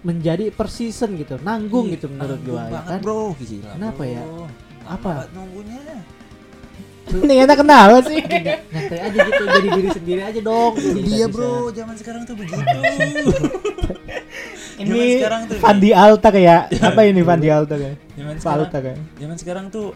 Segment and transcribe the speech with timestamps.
[0.00, 3.00] menjadi per season gitu, nanggung Iya, gitu menurut gua ya kan.
[3.00, 4.08] bro gila Kenapa bro.
[4.08, 4.22] ya?
[4.86, 5.12] Apa?
[5.30, 5.80] nunggunya
[7.10, 8.22] Ini enak kenapa sih?
[8.72, 10.72] Nyantai aja gitu, jadi diri sendiri aja dong.
[11.10, 12.56] iya bro zaman sekarang tuh begitu
[14.80, 17.96] Zaman Ini sekarang tuh Fandi Alta kayak apa ini Fandi Alta kayak?
[18.10, 18.98] zaman sekarang Alta kayak.
[19.14, 19.88] zaman sekarang tuh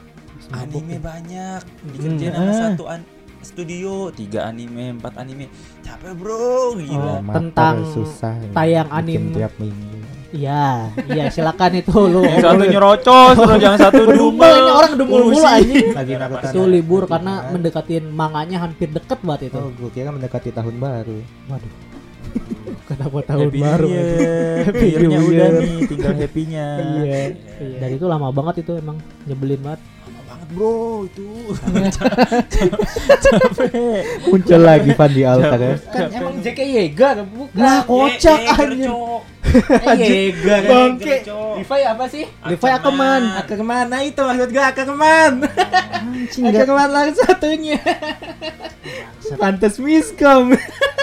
[0.50, 2.56] anime banyak Hmm, dikerjain sama ah.
[2.68, 3.08] satu an-
[3.44, 5.46] studio tiga anime empat anime
[5.80, 9.34] capek bro gila Oh, tentang susah ya, tayang bikin anime.
[9.34, 9.92] tiap minggu.
[10.34, 12.26] Iya, iya silakan itu lu.
[12.26, 15.94] yang satu nyerocos terus yang satu Dumel ini orang dumel mulu anjing.
[16.00, 16.50] Lagi nakutan.
[16.50, 19.58] Itu libur karena mendekatin manganya hampir deket banget itu.
[19.58, 21.22] Oh, gue kira mendekati tahun baru.
[21.46, 21.72] Waduh.
[22.90, 23.86] Kenapa tahun Happy baru?
[23.86, 24.56] Year.
[24.66, 25.52] Happy New udah Year.
[25.54, 27.20] nih tinggal happy-nya Iya.
[27.62, 27.78] Iya.
[27.78, 29.80] Dan itu lama banget itu emang nyebelin banget.
[30.54, 31.26] Bro itu
[34.24, 35.78] Muncul lagi Fandi Alta kayak.
[35.86, 37.58] Kan emang JK Yeager bukan.
[37.58, 38.90] Lah kocak anjir.
[39.94, 40.60] Yeager.
[40.70, 41.16] Bangke.
[41.56, 42.24] Levi apa sih?
[42.26, 43.22] Levi Akeman.
[43.38, 45.32] Akeman, nah itu maksud gue Akeman.
[46.40, 47.78] Akeman lagi satunya.
[49.40, 50.52] Pantes miskom.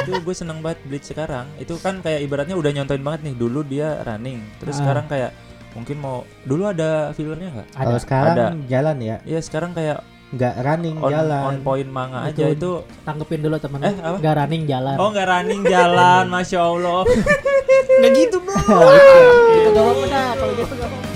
[0.02, 3.61] itu gue seneng banget Bleach sekarang itu kan kayak ibaratnya udah nyontoin banget nih dulu
[3.61, 4.80] dia running terus Ah.
[4.81, 5.30] sekarang kayak
[5.72, 8.47] mungkin mau dulu ada fillernya nggak Kalau Ada sekarang Ada.
[8.67, 10.00] jalan ya, Iya sekarang kayak
[10.31, 11.44] nggak running on, jalan.
[11.45, 12.55] on point manga aja Betul.
[12.55, 12.69] itu
[13.02, 13.80] tanggepin dulu teman.
[13.81, 14.17] Eh, apa?
[14.17, 14.95] Gak running jalan.
[14.95, 17.03] oh nggak running jalan masya allah
[17.99, 18.55] nggak gitu bro
[19.52, 20.05] Itu gak apa-apa.
[20.33, 21.09] Kalau gitu gak apa-apa.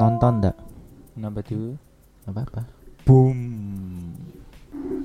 [0.00, 0.56] Nonton dak?
[1.12, 1.76] kenapa tuh
[2.24, 2.60] Apa apa?
[3.04, 3.36] boom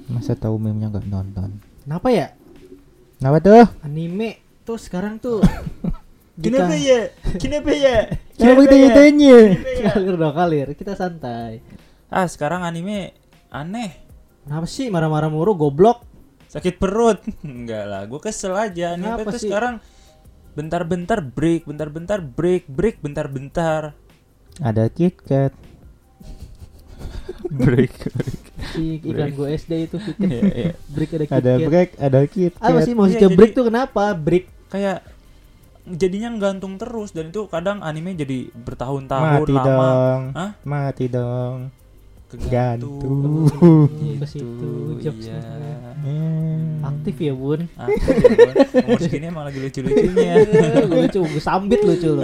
[0.07, 1.49] Masa tahu meme-nya nggak nonton?
[1.83, 2.27] Kenapa ya?
[3.17, 3.65] Kenapa tuh?
[3.81, 5.43] Anime tuh sekarang tuh
[6.43, 7.97] kenapa ya kenapa ya
[8.35, 9.39] Kenapa kita tanya?
[9.85, 11.63] Kalir dong kalir, kita santai.
[12.07, 13.11] ah sekarang anime
[13.49, 13.91] aneh
[14.43, 16.03] Kenapa sih marah-marah mulu goblok?
[16.45, 19.49] sakit perut enggak lah gue kesel aja anime Kenapa tuh sih?
[19.49, 19.75] sekarang
[20.53, 23.91] bentar-bentar break bentar-bentar break break bentar-bentar
[24.57, 25.53] Ada KitKat.
[27.57, 27.93] break
[28.71, 30.71] Si iklan gue SD itu Kit Iya, iya.
[30.87, 31.65] break ada Ada KitKat.
[31.65, 32.61] break, ada KitKat.
[32.63, 34.03] Apa sih maksudnya Iya, jadi- break tuh kenapa?
[34.13, 34.99] Break kayak
[35.85, 40.21] jadinya gantung terus dan itu kadang anime jadi bertahun-tahun Mati lama dong.
[40.33, 40.49] Hah?
[40.63, 41.57] Mati dong.
[42.25, 44.17] kegantung Gantung.
[44.17, 45.39] ke situ jokesnya.
[45.39, 46.81] iya Hmm.
[46.83, 47.69] Aktif ya bun.
[47.71, 48.55] Aktif ya, Bun.
[48.81, 50.33] umur segini emang lagi lucu-lucunya
[50.91, 52.21] lucu, gue sambit lucu lu.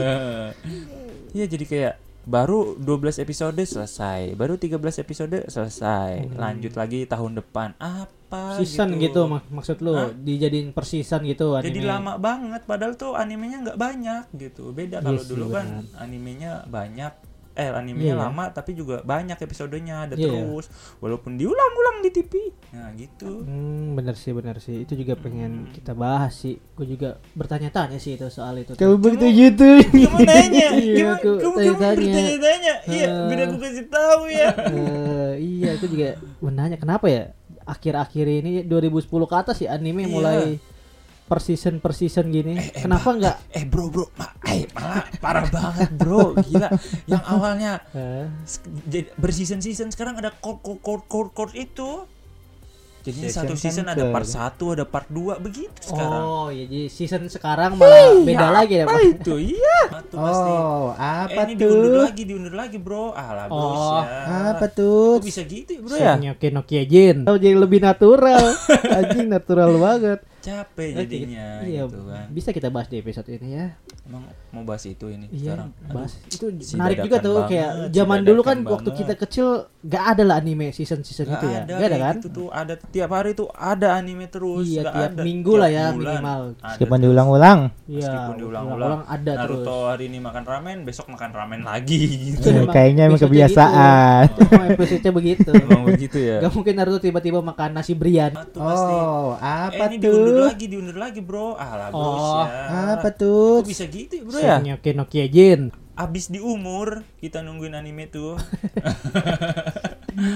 [1.32, 1.94] Iya jadi kayak
[2.24, 6.12] baru 12 episode selesai, baru 13 episode selesai.
[6.24, 6.38] Hmm.
[6.38, 7.74] Lanjut lagi tahun depan.
[7.76, 10.08] Apa Season gitu, mak- maksud lu Hah?
[10.10, 11.68] dijadiin per season gitu anime.
[11.68, 14.72] Jadi lama banget padahal tuh animenya nggak banyak gitu.
[14.72, 16.00] Beda Iya kalau sih, dulu kan benar.
[16.00, 17.14] animenya banyak
[17.54, 18.22] eh animenya Iya.
[18.22, 20.32] lama tapi juga banyak episodenya ada Iya.
[20.42, 22.34] terus walaupun diulang-ulang di TV.
[22.72, 23.44] Nah, gitu.
[23.44, 24.82] Hmm, bener sih, bener sih.
[24.82, 26.56] Itu juga pengen kita bahas sih.
[26.72, 28.74] Gue juga bertanya-tanya sih itu soal itu.
[28.74, 29.68] Kamu begitu gitu.
[29.84, 31.18] Kamu nanya, Iya, gimana?
[31.18, 31.96] Kamu, kamu tanya-tanya.
[31.98, 32.74] bertanya-tanya.
[32.88, 33.26] Iya, Eh.
[33.28, 34.50] biar aku kasih tahu ya.
[34.66, 36.08] Eh, iya, itu juga
[36.40, 37.24] menanya kenapa ya
[37.62, 40.10] akhir-akhir ini 2010 ke atas ya anime Iya.
[40.10, 40.42] mulai
[41.24, 42.60] per season per season gini.
[42.76, 46.68] kenapa enggak Eh bro bro, ma eh, malah parah banget bro, gila.
[47.06, 48.28] Yang awalnya Eh,
[48.86, 52.04] jadi berseason season sekarang ada core core core core, core itu.
[53.02, 54.38] Jadi Season satu kan season ada part 1,
[54.78, 56.22] ada part 2 begitu sekarang.
[56.22, 59.02] Oh, ya jadi season sekarang malah beda lagi ya, Apa Pak.
[59.18, 59.34] itu?
[59.58, 59.80] Iya.
[60.06, 60.52] Itu pasti.
[60.54, 62.04] Oh, Eh, apa ini diundur tuh?
[62.06, 63.06] lagi, diundur lagi, Bro.
[63.12, 64.02] Alah, bro, Oh,
[64.54, 65.18] Apa tuh?
[65.18, 66.14] Kok bisa gitu, ya, Bro ya?
[66.14, 67.18] Nokia Nokia Jin.
[67.26, 68.54] Oh, jadi lebih natural.
[69.02, 70.20] Anjing natural banget.
[70.42, 72.26] Capek Oke, jadinya iya, gitu kan.
[72.28, 73.78] bisa kita bahas di episode ini ya.
[74.02, 75.70] Emang mau bahas itu ini Iya, sekarang.
[75.72, 78.90] Aduh, bahas itu si menarik juga tuh banget, kayak si zaman dulu kan dadakan waktu
[78.90, 79.00] banget.
[79.00, 79.48] kita kecil
[79.82, 81.60] gak ada lah anime season season Gak itu ya.
[81.60, 82.16] ada, Gak ada kan?
[82.18, 85.22] gitu tuh ada tiap hari tuh ada anime terus Iya, tiap ada.
[85.22, 86.42] minggu Tiap lah ya, bulan minimal.
[86.60, 87.60] Meskipun diulang-ulang.
[87.84, 89.62] Iya, meskipun diulang-ulang ulang ada terus.
[89.62, 93.16] Naruto hari ini makan ramen besok makan ramen lagi Itu gitu Eh, emang kayaknya emang
[93.16, 94.24] episode-nya kebiasaan.
[94.28, 94.42] gitu.
[94.52, 95.52] Emang episode-nya begitu.
[95.56, 98.34] emang begitu ya Gak mungkin Naruto tiba-tiba makan nasi brian.
[98.34, 99.98] Ah, tuh pasti Oh, eh, apa ini
[100.32, 101.48] diundur lagi diundur lagi bro.
[101.54, 102.42] Alah bro Oh,
[102.96, 103.60] Apa tuh?
[103.60, 104.56] Kok bisa gitu ya, bro ya?
[104.58, 105.62] Nokia Nokia Jin.
[105.94, 108.34] abis di umur kita nungguin anime tuh.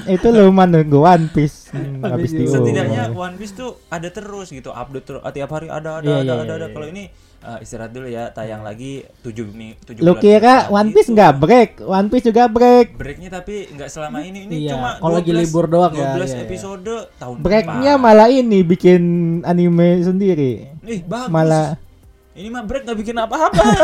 [0.08, 1.70] Itu lu mah nunggu One Piece.
[1.70, 5.50] Hmm, Habis habis di- di Setidaknya One Piece tuh ada terus gitu, update terus tiap
[5.52, 6.58] hari ada ada Iya, ada iya, ada, ada.
[6.62, 7.04] iya, Kalau ini
[7.48, 11.34] eh, istirahat dulu ya, tayang lagi 7 mi 7 Lu kira sekali One Piece nggak
[11.38, 11.70] break?
[11.80, 12.88] One Piece juga break.
[12.96, 14.40] Breaknya tapi nggak selama ini.
[14.44, 16.44] Ini Iya, cuma kalau lagi 12 libur doang ya, 12 iya, iya.
[16.44, 19.02] episode tahun Breaknya malah ini bikin
[19.42, 20.74] anime sendiri.
[20.82, 21.30] Ih, bagus.
[21.30, 21.78] Malah
[22.36, 23.64] Ini mah break nggak bikin apa-apa.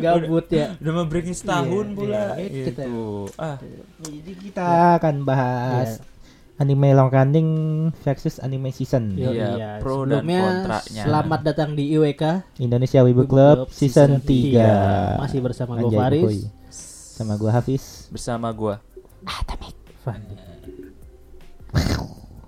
[0.00, 0.74] Gabut ya.
[0.78, 2.24] Udah mah breaknya setahun Iya, pula.
[2.36, 3.04] iya, kita- Gitu.
[3.36, 3.56] Ah,
[4.00, 4.64] jadi kita
[4.98, 6.13] akan bahas Iya.
[6.54, 7.48] Anime long running
[8.06, 9.18] versus anime season.
[9.18, 9.70] Iya, iya.
[9.82, 10.22] pro dan.
[10.86, 15.18] Selamat datang di IWK Indonesia Wibu Club season 3.
[15.18, 16.46] Masih bersama gue Faris.
[17.14, 18.10] Sama gua Hafiz.
[18.10, 18.82] bersama gua.
[20.02, 20.34] Fandi.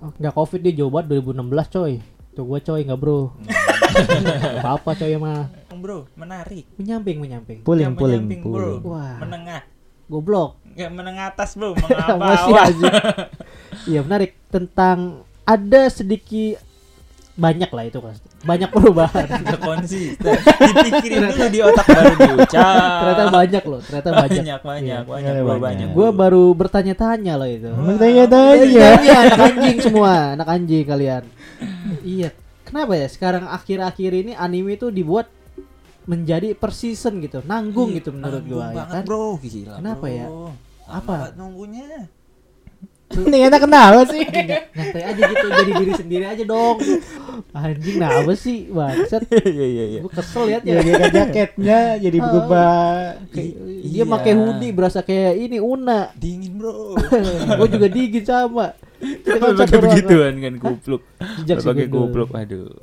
[0.02, 1.92] Oh, nggak covid dia jauh banget 2016 coy.
[2.34, 3.30] Tuh gua coy nggak bro.
[4.58, 5.46] apa apa coy mah.
[5.76, 6.66] Bro, menarik.
[6.80, 7.58] Menyamping menyamping.
[7.62, 8.80] Puling Yang puling menyamping, bro.
[8.82, 8.82] puling.
[8.90, 9.16] Wah.
[9.22, 9.62] Menengah.
[10.10, 10.50] Goblok.
[10.74, 11.70] Nggak menengah atas, bro.
[11.78, 12.26] Mengapa?
[12.66, 12.90] aja.
[13.84, 14.98] Iya menarik tentang
[15.42, 16.58] ada sedikit
[17.36, 18.16] banyak lah itu kan.
[18.42, 19.28] Banyak perubahan.
[19.44, 20.34] Nggak konsisten.
[20.40, 22.96] Dipikirin dulu di otak baru diucap.
[22.96, 24.40] ternyata banyak loh, ternyata banyak.
[24.40, 24.98] banyak, banyak, Iya.
[25.04, 25.60] banyak, Iya, bro, banyak.
[25.60, 25.88] banyak.
[25.92, 27.68] Gua baru bertanya-tanya loh itu.
[27.68, 28.64] Bertanya-tanya.
[28.64, 28.88] Iya,
[29.20, 31.22] anak anjing semua, anak anjing kalian.
[32.00, 32.30] iya.
[32.64, 35.28] Kenapa ya sekarang akhir-akhir ini anime itu dibuat
[36.02, 39.04] menjadi per season gitu, nanggung Ih, gitu menurut gua ya banget, kan.
[39.04, 39.36] bro.
[39.36, 40.10] Gila, Kenapa bro.
[40.10, 40.26] ya?
[40.88, 41.14] Apa?
[41.36, 42.08] nunggunya?
[43.06, 44.18] Ini enak kenapa sih?
[44.26, 46.76] Nyantai aja gitu, jadi diri sendiri aja dong.
[47.54, 48.66] Anjing nah apa sih?
[48.66, 49.22] Bangsat.
[49.30, 50.00] Iya, iya, iya.
[50.02, 50.72] Gua kesel liatnya.
[50.82, 52.82] Jadi kan jaketnya jadi berubah.
[53.30, 54.10] Kayak- I- dia iya.
[54.10, 56.10] pakai hoodie berasa kayak ini Una.
[56.18, 56.98] Dingin, bro.
[57.62, 58.74] gue juga dingin sama.
[58.98, 61.02] Kita kan Pakai begituan kan kupluk.
[61.46, 62.74] Pakai kupluk, aduh.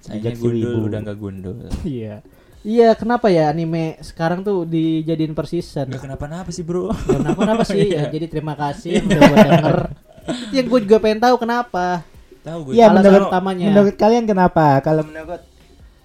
[0.00, 1.58] Sayangnya Jejak si udah nggak gundul.
[1.82, 2.22] Iya.
[2.60, 5.88] Iya, kenapa ya anime sekarang tuh dijadiin per season?
[5.88, 6.92] Nggak kenapa-napa sih, bro.
[6.92, 7.80] Kenapa kenapa sih?
[7.88, 8.04] Iya.
[8.06, 9.78] Ya, jadi terima kasih udah buat denger.
[10.20, 12.04] Itu yang gue juga pengen tahu kenapa.
[12.40, 12.72] Tahu gue.
[12.76, 13.64] Iya Alasan menurut utamanya.
[13.66, 14.66] menurut kalian kenapa?
[14.80, 15.42] Kalau menurut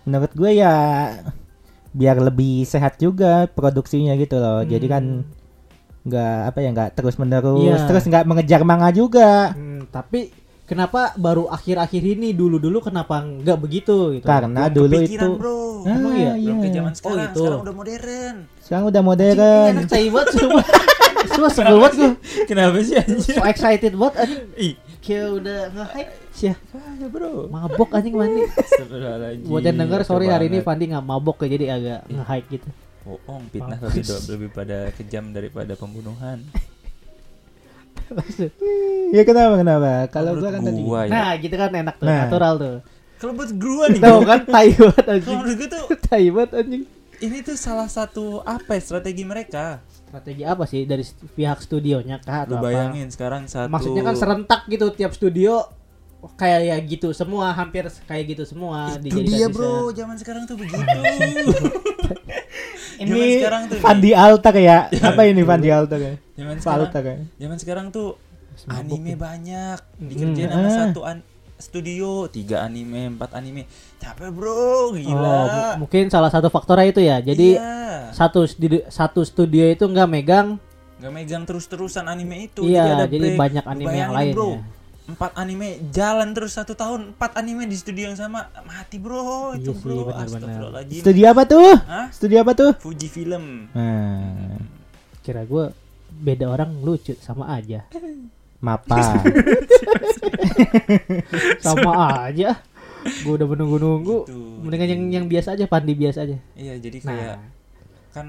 [0.06, 0.74] menurut gue ya
[1.92, 4.63] biar lebih sehat juga produksinya gitu loh.
[4.63, 5.04] Jadi kan
[6.06, 7.68] nggak apa ya nggak terus menerus Hmm.
[7.74, 7.88] Iya.
[7.90, 9.51] terus nggak mengejar manga juga.
[9.51, 10.31] Hmm, tapi
[10.66, 14.26] kenapa baru akhir-akhir ini dulu-dulu kenapa nggak begitu gitu?
[14.26, 15.58] Karena Belum dulu kepikiran, itu bro.
[15.86, 16.32] Ah, Emang iya?
[16.36, 16.76] Belum ke iya.
[16.76, 17.38] zaman sekarang, itu.
[17.40, 18.36] sekarang udah modern.
[18.60, 19.72] sekarang udah modern.
[19.72, 20.64] Enak tai banget semua.
[21.26, 22.12] Semua sebel banget gue.
[22.46, 23.34] Kenapa sih anjir?
[23.34, 24.42] So excited banget anjing.
[24.58, 26.12] Ih, Kayak udah nge-hype.
[26.34, 26.56] Sih, ya
[27.08, 27.46] bro.
[27.48, 28.42] mabok anjing Fandi.
[28.50, 29.46] Astagfirullahaladzim.
[29.46, 30.60] Buat yang denger sorry hari ini.
[30.60, 32.70] Fandi nggak mabok ya jadi agak nge-hype gitu.
[33.06, 34.02] bohong fitnah lebih
[34.34, 36.42] lebih pada kejam daripada pembunuhan.
[39.12, 39.90] Ya kenapa kenapa?
[40.10, 40.81] Kalau gua kan tadi.
[40.81, 41.10] gua ya.
[41.10, 42.19] Nah, gitu kan enak tuh, Nah.
[42.24, 42.75] natural tuh.
[43.16, 45.38] Kalau buat gua nih, Tahu kan tai banget kalau anjing.
[45.38, 46.84] menurut gua tuh Tai banget anjing.
[47.18, 49.80] ini tuh salah satu apa ya, strategi mereka.
[50.06, 52.66] Strategi apa sih dari pihak studionya kah Lu atau apa?
[52.66, 55.63] bayangin sekarang satu Maksudnya kan serentak gitu tiap studio
[56.34, 60.81] kayak ya gitu semua hampir kayak gitu semua itu dia bro, zaman sekarang tuh begitu.
[62.98, 63.78] Ini sekarang tuh.
[63.78, 64.78] Fandi Alta ya.
[65.08, 66.14] Apa ini Fandi Alta ya?
[66.34, 67.16] Zaman sekarang, Alta ya.
[67.38, 68.16] zaman sekarang tuh
[68.66, 70.56] anime banyak dikerjain Hmm.
[70.56, 70.76] sama Ah.
[70.86, 71.26] satu an-
[71.56, 73.64] studio tiga anime empat anime
[73.96, 77.18] capek bro gila Oh, mu- mungkin salah satu faktornya itu ya.
[77.18, 78.12] Jadi iya.
[78.12, 80.60] satu studi- satu studio itu nggak megang
[80.96, 84.50] nggak megang terus terusan anime itu Iya, ada jadi banyak anime Bayangin, yang lain bro
[84.50, 84.60] ya.
[85.06, 89.69] Empat anime jalan terus satu tahun empat anime di studio yang sama mati bro itu
[89.69, 90.25] Iya sih, bro benar-benar.
[90.25, 91.69] Astagfirullahaladzim Studi apa tuh?
[91.80, 92.06] Hah?
[92.10, 92.72] Studi apa tuh?
[92.75, 94.57] Fuji Film Nah,
[95.22, 95.69] kira gue
[96.12, 97.86] beda orang lucu sama aja.
[98.57, 98.98] mapa.
[101.60, 101.91] Sama
[102.24, 102.58] aja.
[103.22, 104.18] Gue udah menunggu-nunggu.
[104.25, 104.39] Gitu.
[104.60, 106.38] Mendingan yang yang biasa aja, pandi biasa aja.
[106.56, 107.46] iya jadi kayak Nah,
[108.12, 108.27] kan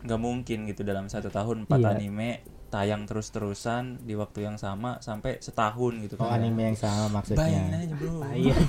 [0.00, 1.88] nggak mungkin gitu dalam satu tahun empat Iya.
[1.94, 2.30] anime
[2.66, 7.14] tayang terus-terusan di waktu yang sama sampai setahun gitu Oh kan anime yang sama bayangin
[7.14, 7.78] maksudnya.
[7.78, 8.54] aja bro iya.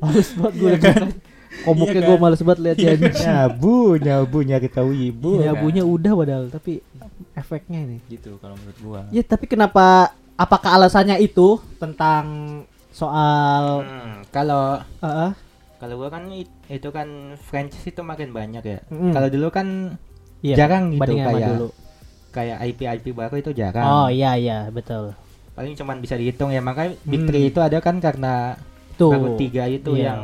[0.00, 1.02] males banget gue kan?
[1.64, 2.20] Komuknya Iya gue kan?
[2.20, 2.92] males banget lihat ya.
[2.98, 5.38] Nyabu, nyabu nyari tahu ibu.
[5.38, 5.64] Iya, kan?
[5.64, 6.82] udah padahal, tapi
[7.32, 7.96] efeknya ini.
[8.06, 12.24] gitu kalau menurut gua Ya, tapi kenapa apakah alasannya itu tentang
[12.90, 15.30] soal Hmm, kalau Heeh.
[15.78, 18.78] kalau gua kan it- itu kan franchise itu makin banyak ya.
[18.86, 19.10] Mm.
[19.10, 19.96] Kalau dulu kan
[20.44, 21.68] Iya, jarang gitu kayak dulu.
[22.30, 23.80] kayak IP IP baru itu jarang.
[23.82, 25.16] Oh iya iya betul.
[25.54, 27.28] Paling cuman bisa dihitung ya makanya Big Hmm.
[27.30, 28.60] Three itu ada kan karena
[28.94, 29.08] Tuh.
[29.08, 30.04] baru tiga itu Iya.
[30.10, 30.20] yang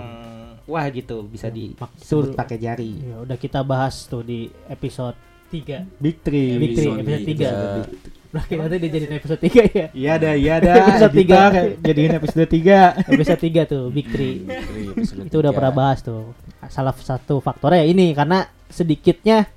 [0.66, 3.00] wah gitu bisa Mak- disebut pakai jari.
[3.00, 5.16] Ya, udah kita bahas tuh di episode
[5.48, 5.88] 3.
[6.04, 6.58] Big Three.
[6.58, 7.48] Big Three, Episode tiga.
[7.48, 7.82] tiga.
[8.30, 9.86] Berarti nanti dia jadi episode 3 ya.
[9.90, 10.72] Iya ada, iya ada.
[10.86, 11.38] Episode tiga.
[11.48, 12.78] Editor, Jadiin episode 3.
[13.08, 15.26] Episode 3 tuh Big 3.
[15.26, 16.30] itu udah pernah bahas tuh.
[16.66, 19.50] Salah satu faktornya ya ini karena sedikitnya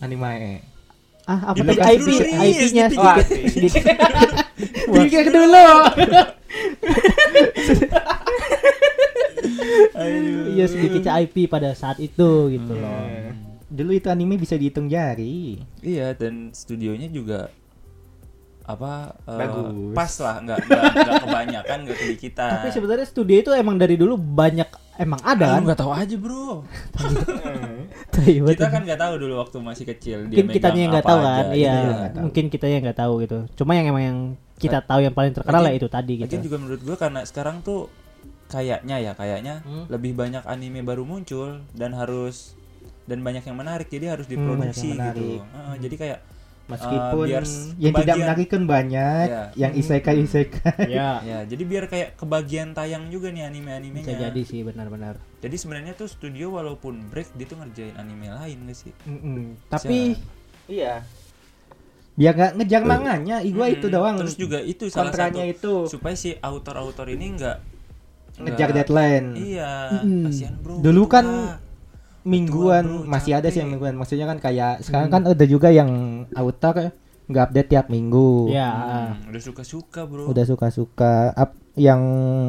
[0.00, 0.60] Anime.
[1.26, 3.84] Ah, apa Di tadi IP IP-nya di sedikit sedikit.
[4.94, 5.68] Pikir dulu.
[10.54, 13.02] Iya sedikit IP pada saat itu gitu loh.
[13.10, 13.58] Hmm.
[13.66, 15.58] Dulu itu anime bisa dihitung jari.
[15.82, 17.50] Iya dan studionya juga
[18.66, 19.94] apa eh, Bagus.
[19.94, 24.18] pas lah nggak nggak nggak kebanyakan nggak kedikitan Tapi sebenarnya studio itu emang dari dulu
[24.18, 24.66] banyak
[24.98, 25.60] emang ada kan.
[25.62, 26.64] nggak tahu aja bro
[28.48, 31.28] kita kan nggak tahu dulu waktu masih kecil dia mungkin megang yang nggak tahu aja,
[31.28, 31.56] kan gitu.
[31.56, 32.22] iya Kita nggak tahu.
[32.22, 34.18] mungkin kita yang nggak tahu gitu cuma yang emang yang
[34.56, 37.60] kita tahu yang paling terkenal lah itu tadi gitu Lagian juga menurut gua karena sekarang
[37.60, 37.92] tuh
[38.46, 39.84] kayaknya ya kayaknya Hmm.
[39.88, 42.54] lebih banyak anime baru muncul dan harus
[43.04, 45.12] dan banyak yang menarik jadi harus Hmm, diproduksi menarik.
[45.12, 46.18] gitu Heeh, jadi kayak
[46.66, 47.44] Meskipun biar
[47.76, 49.42] yang tidak kebagian- menarik kan banyak, Iya.
[49.54, 50.86] yang isekai isekai.
[50.90, 55.54] ya ya jadi biar kayak kebagian tayang juga nih anime-animenya bisa jadi sih benar-benar Jadi
[55.54, 58.92] sebenarnya tuh studio walaupun break dia tuh ngerjain anime lain gak sih?
[59.04, 59.54] Mm-mm.
[59.66, 60.18] tapi
[60.66, 61.06] Iya.
[62.12, 64.16] Biar nggak ngejar manganya, gua itu Hmm, doang.
[64.18, 67.56] Terus juga itu salah kontranya satu itu supaya si autor-autor ini nggak
[68.38, 69.36] ngejar deadline.
[69.36, 70.24] Iya, Mm.
[70.24, 70.80] kasihan bro.
[70.80, 71.12] Dulu Tua.
[71.12, 71.26] kan
[72.26, 73.94] mingguan bro, masih ada sih yang mingguan.
[73.94, 75.88] Maksudnya kan kayak sekarang kan ada juga yang
[76.34, 76.90] autor
[77.26, 78.50] nggak update tiap minggu.
[78.50, 78.70] ya
[79.14, 80.26] Hmm, udah suka-suka bro.
[80.26, 82.02] Udah suka-suka up yang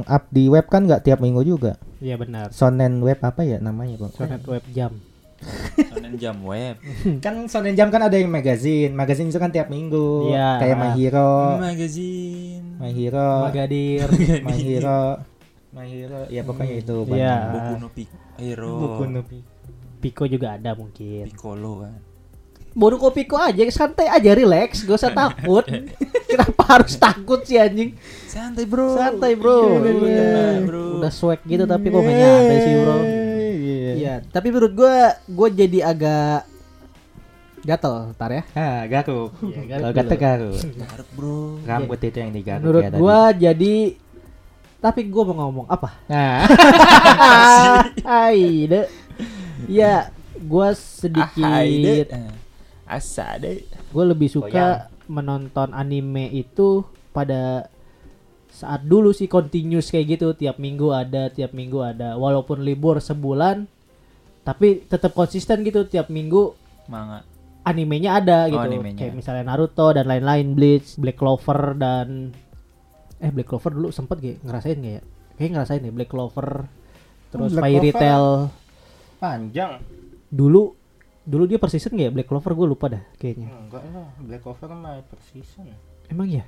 [0.04, 1.78] up di web kan nggak tiap minggu juga.
[1.98, 4.14] iya benar Sonen web apa ya namanya, Bang?
[4.14, 4.94] Sonet web jam
[5.90, 6.78] Sonen jam web.
[7.26, 8.90] kan Sonen Jam kan ada yang magazine.
[8.90, 10.30] Magazine itu kan tiap minggu.
[10.30, 10.58] Iya.
[10.58, 12.66] Kayak My Hero, Magazine.
[12.78, 14.08] My Hero, Magadir
[14.46, 15.02] My Hero,
[15.72, 16.20] My Hero.
[16.30, 16.98] Ya pokoknya itu.
[17.04, 17.18] banyak.
[17.18, 17.36] Iya.
[17.50, 18.18] Boku no Pico.
[18.38, 18.74] Hero.
[18.78, 19.57] Boku no Pi-
[19.98, 21.96] Pico juga ada mungkin Piccolo kan.
[22.72, 25.66] Bodoh kok Pico aja santai aja relax gak usah takut
[26.30, 28.94] kenapa harus takut sih anjing Santai bro.
[28.94, 29.82] santai bro Iya, Iya.
[29.82, 30.86] bener, bro.
[31.00, 32.98] udah swag gitu tapi kok gak nyantai sih bro
[33.58, 33.92] Iya.
[33.98, 34.94] Iya, tapi menurut gua
[35.26, 36.46] gua jadi agak
[37.60, 38.44] gatel, tar ya.
[38.54, 39.34] Ah, garuk.
[39.42, 39.98] Iya, Kalau dulu.
[39.98, 40.60] kata garuk.
[40.78, 41.40] Garuk bro.
[41.62, 43.02] Rambut itu yang digaruk Menurut ya tadi.
[43.02, 43.76] gua jadi
[44.78, 45.90] tapi gua mau ngomong apa?
[46.08, 46.46] Nah,
[48.06, 48.82] Aide.
[49.66, 52.14] Ya, gua sedikit.
[52.86, 53.66] Asa deh.
[53.68, 57.68] gue lebih suka menonton anime itu pada
[58.48, 60.32] saat dulu sih continuous kayak gitu.
[60.32, 62.16] Tiap minggu ada tiap minggu ada.
[62.16, 63.66] Walaupun libur sebulan
[64.44, 65.84] tapi tetap konsisten gitu.
[65.84, 66.56] Tiap minggu
[66.88, 67.28] Manga.
[67.68, 68.68] animenya ada Oh, gitu.
[68.72, 69.00] animenya.
[69.04, 72.32] kayak misalnya Naruto dan lain-lain Bleach Black Clover dan
[73.20, 75.04] eh Black Clover dulu sempet gak ngerasain gak ya?
[75.36, 76.72] Kayak ngerasain deh Black Clover
[77.36, 78.00] terus Black Fairy Clover.
[78.00, 78.26] Tail
[79.18, 79.82] panjang.
[80.28, 80.74] dulu
[81.24, 84.42] dulu dia per season gak ya Black Clover gue lupa dah kayaknya Enggak lah, Black
[84.42, 85.68] Clover mah per season.
[86.08, 86.44] emang ya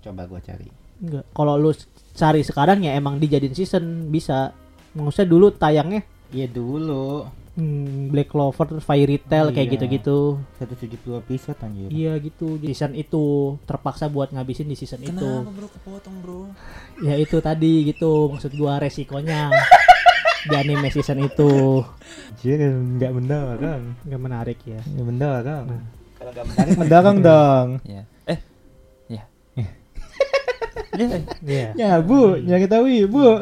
[0.00, 0.66] Coba gua cari.
[0.98, 1.24] Enggak.
[1.30, 1.70] Kalau lu
[2.12, 4.50] cari sekarang ya emang dijadiin season bisa.
[4.92, 7.22] Maksudnya dulu tayangnya Iya dulu.
[7.52, 9.72] hmm, Black Clover Fairy Tail kayak Iya.
[9.72, 10.42] gitu-gitu.
[10.58, 11.86] 170 episode anjir.
[11.86, 12.56] Iya gitu.
[12.56, 13.22] Di season itu
[13.62, 15.12] terpaksa buat ngabisin di season itu.
[15.14, 16.40] Kenapa bro kepotong bro?
[16.98, 19.54] Ya itu tadi gitu maksud gua resikonya
[20.42, 21.82] di anime season itu
[22.34, 23.82] Anjir, enggak mendorong.
[24.02, 24.80] nggak menarik ya.
[24.82, 25.64] Enggak mendorong.
[25.70, 25.82] Nah.
[26.18, 27.68] Kalau enggak menarik mendorong dong.
[27.86, 28.02] Ya.
[28.26, 28.38] Eh.
[29.06, 29.24] Ya.
[31.42, 31.68] Iya.
[31.74, 33.40] Ya bu, nyari tahu bu.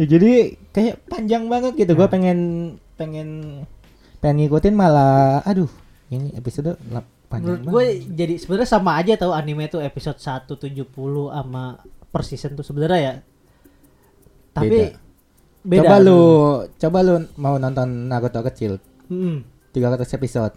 [0.00, 1.92] ya jadi kayak panjang banget gitu.
[1.94, 2.38] Gua pengen
[2.96, 3.62] pengen
[4.20, 5.68] pengen ngikutin malah, aduh,
[6.08, 10.86] ini episode lap- panjang Menurut gue jadi sebenarnya sama aja tau anime tuh episode 170
[11.28, 11.78] sama
[12.10, 13.14] per season tuh sebenarnya ya.
[14.56, 15.05] Tapi beda.
[15.66, 16.22] Coba lu,
[16.72, 19.42] coba lu mau nonton Naruto kecil, Mm.
[19.70, 20.54] 300 episode.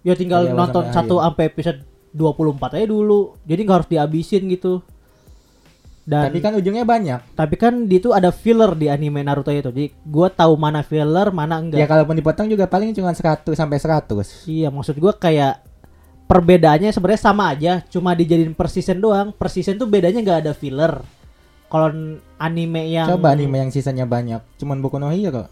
[0.00, 1.80] Ya tinggal Dari nonton sampai satu sampai episode
[2.10, 3.36] 24 aja dulu.
[3.44, 4.80] Jadi nggak harus dihabisin gitu.
[6.00, 7.36] Dan Tapi kan ujungnya banyak.
[7.36, 9.68] tapi kan di itu ada filler di anime Naruto itu.
[9.68, 11.78] Jadi gua tahu mana filler, mana enggak.
[11.78, 14.48] Ya kalaupun dipotong juga paling cuma 100 sampai 100.
[14.48, 15.60] Iya, maksud gua kayak
[16.26, 19.30] perbedaannya sebenarnya sama aja, cuma dijadiin per season doang.
[19.30, 21.04] Per season tuh bedanya nggak ada filler.
[21.70, 25.46] Kalau anime yang Coba anime yang sisanya banyak, cuman Boku no Hero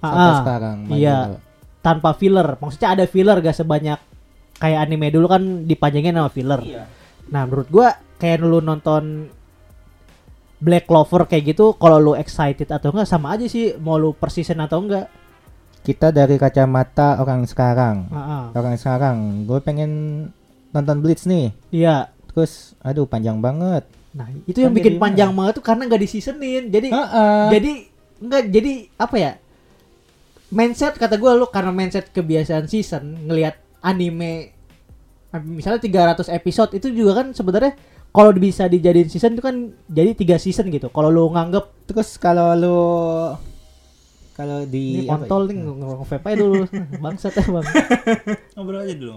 [0.00, 0.76] Ah, sampai ah, sekarang.
[0.92, 1.18] Iya.
[1.84, 2.56] Tanpa filler.
[2.56, 4.00] Maksudnya ada filler gak sebanyak
[4.56, 6.60] kayak anime dulu kan dipanjangin sama filler.
[6.64, 6.84] Iya.
[7.32, 9.28] Nah, menurut gua kayak lu nonton
[10.56, 14.32] Black Clover kayak gitu, kalau lu excited atau enggak sama aja sih mau lu per
[14.32, 15.06] season atau enggak.
[15.84, 18.08] Kita dari kacamata orang sekarang.
[18.08, 18.44] Heeh.
[18.56, 19.92] Orang sekarang, gue pengen
[20.72, 21.52] nonton Blitz nih.
[21.70, 22.10] Iya.
[22.32, 23.84] Terus, aduh panjang banget.
[24.16, 26.64] Nah, itu yang Kan bikin panjang banget tuh karena nggak di seasonin.
[26.72, 27.46] Jadi Heeh.
[27.52, 27.72] jadi
[28.24, 29.32] enggak jadi apa ya?
[30.48, 34.56] Mindset kata gua lu karena mindset kebiasaan season ngelihat anime
[35.44, 35.84] misalnya
[36.16, 37.76] 300 episode itu juga kan sebenarnya
[38.08, 40.88] kalau bisa dijadiin season itu kan jadi tiga season gitu.
[40.88, 42.80] Kalau lu nganggep Terus kalau lu
[44.36, 45.16] kalau Ini di ya?
[45.16, 46.62] kontol nih nge-vape aja dulu.
[47.00, 47.64] Bangsat emang.
[48.54, 49.16] Ngobrol aja dulu.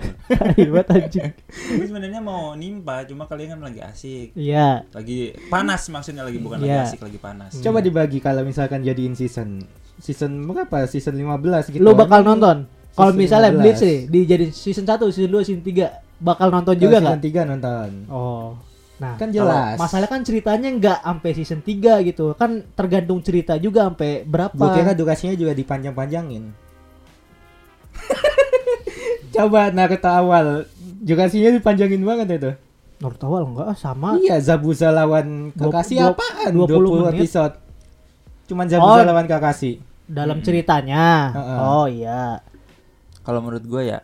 [0.56, 1.32] Ribet anjing.
[1.76, 4.32] Ini sebenarnya mau nimpa, cuma kalian kan lagi asik.
[4.32, 4.88] Iya.
[4.96, 6.88] Lagi panas maksudnya lagi bukan Iya.
[6.88, 7.52] lagi asik, lagi panas.
[7.60, 9.60] Coba dibagi kalau misalkan jadiin season
[10.00, 10.88] season berapa?
[10.88, 11.84] Season 15 gitu.
[11.84, 12.58] Lu bakal Emang nonton.
[12.96, 13.60] Kalau season misalnya 15.
[13.60, 17.44] Blitz nih dijadiin season 1, season 2, season 3 bakal nonton juga season nggak?
[17.44, 17.90] 3 nonton.
[18.08, 18.50] Oh.
[19.00, 19.80] Nah, Kan jelas.
[19.80, 22.36] Masalah kan ceritanya nggak sampai season 3 gitu.
[22.36, 24.52] Kan tergantung cerita juga sampai berapa.
[24.52, 26.52] Gue kira durasinya juga dipanjang-panjangin.
[29.34, 30.68] Coba Naruto awal
[31.00, 32.52] durasinya dipanjangin banget itu.
[33.00, 34.20] Naruto awal enggak ah, sama.
[34.20, 36.52] Iya, Zabuza lawan Kakashi dua- apaan?
[36.52, 37.14] 20 20, menit.
[37.16, 37.56] episode.
[38.46, 39.08] Cuman Zabuza Oh.
[39.08, 39.80] lawan Kakashi.
[40.04, 40.48] Dalam Mm-mm.
[40.48, 41.06] ceritanya.
[41.32, 41.58] Heeh.
[41.62, 42.44] Oh iya.
[43.22, 44.04] Kalau menurut gue ya,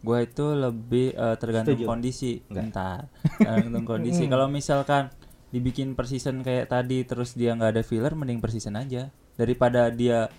[0.00, 1.88] gue itu lebih eh, tergantung Setuju.
[1.88, 2.32] kondisi.
[2.48, 2.64] Enggak.
[2.64, 3.00] Bentar,
[3.38, 4.22] tergantung kondisi.
[4.24, 4.32] Hmm.
[4.32, 5.02] Kalau misalkan
[5.50, 9.12] dibikin per season kayak tadi, terus dia nggak ada filler, mending per season aja.
[9.36, 10.32] Daripada dia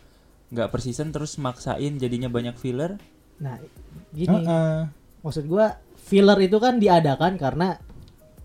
[0.51, 2.97] nggak per season terus maksain jadinya banyak filler.
[3.39, 3.57] Nah,
[4.11, 4.41] gini.
[4.41, 4.89] Heeh.
[5.21, 7.77] Maksud gua filler itu kan diadakan karena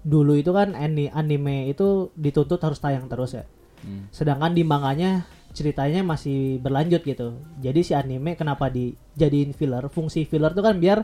[0.06, 3.44] dulu itu kan ani- anime itu dituntut harus tayang terus ya.
[3.82, 4.06] Hmm.
[4.12, 5.24] Sedangkan di manganya
[5.56, 7.40] ceritanya masih berlanjut gitu.
[7.58, 9.88] Jadi si anime kenapa dijadiin filler?
[9.88, 11.00] Fungsi filler tuh kan biar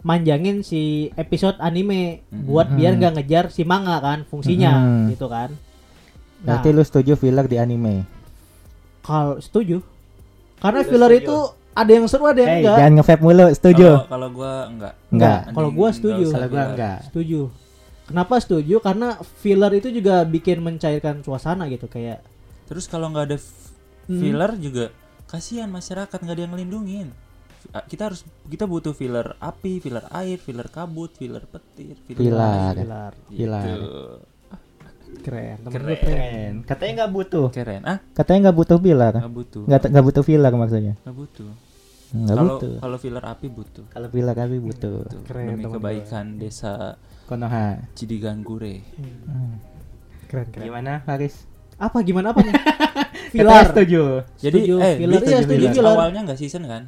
[0.00, 2.46] manjangin si episode anime Mhm.
[2.46, 5.06] buat biar nggak ngejar si manga kan fungsinya Mhm.
[5.12, 5.50] gitu kan.
[6.40, 8.06] Nah, Berarti lu setuju filler di anime?
[9.00, 9.82] kalau setuju.
[10.56, 11.24] Karena Lu filler setuju?
[11.24, 11.36] itu
[11.70, 12.76] ada yang seru ada yang Hey, enggak.
[12.78, 13.88] jangan nge-vape mulu, setuju?
[13.90, 14.94] Kalau kalau gue enggak.
[15.10, 15.40] Enggak.
[15.50, 16.24] Kalau gua setuju.
[16.30, 16.98] Kalau gua enggak.
[17.10, 17.40] Setuju.
[18.06, 18.76] Kenapa setuju?
[18.78, 19.08] Karena
[19.40, 22.22] filler itu juga bikin mencairkan suasana gitu kayak
[22.70, 23.38] Terus kalau nggak ada
[24.10, 24.18] Hmm.
[24.18, 24.84] filler juga
[25.24, 27.08] kasihan masyarakat nggak ada yang ngelindungin.
[27.86, 32.74] Kita harus kita butuh filler api, filler air, filler kabut, filler petir, Filler.
[32.74, 33.12] filler.
[33.30, 33.62] Filler.
[33.62, 33.90] Gitu.
[35.20, 35.56] Keren.
[35.60, 35.86] Temen Keren.
[35.86, 36.54] gue keren.
[36.64, 37.46] Katanya nggak butuh.
[37.52, 37.82] Keren.
[37.84, 39.14] Ah, Katanya nggak butuh filler.
[39.14, 39.62] nggak butuh.
[39.66, 40.94] Nggak butuh filler maksudnya.
[41.04, 41.50] Nggak butuh.
[42.10, 42.74] Nggak Kalau butuh.
[42.80, 43.84] kalau filler api butuh.
[43.86, 44.96] Kalau filler kami butuh.
[45.06, 46.98] Tuh, Keren, demi kebaikan desa
[47.28, 47.86] Konoha.
[47.94, 48.82] Cidigangure.
[48.98, 49.60] Hmm.
[50.26, 50.64] Keren keren.
[50.64, 51.46] Gimana Haris?
[51.80, 52.52] Apa gimana apanya?
[53.32, 53.62] Filler.
[53.64, 54.02] setuju.
[54.36, 55.20] Jadi Setuju, eh filler.
[55.22, 55.86] Iya, setuju, filler.
[55.88, 56.82] awalnya nggak season kan?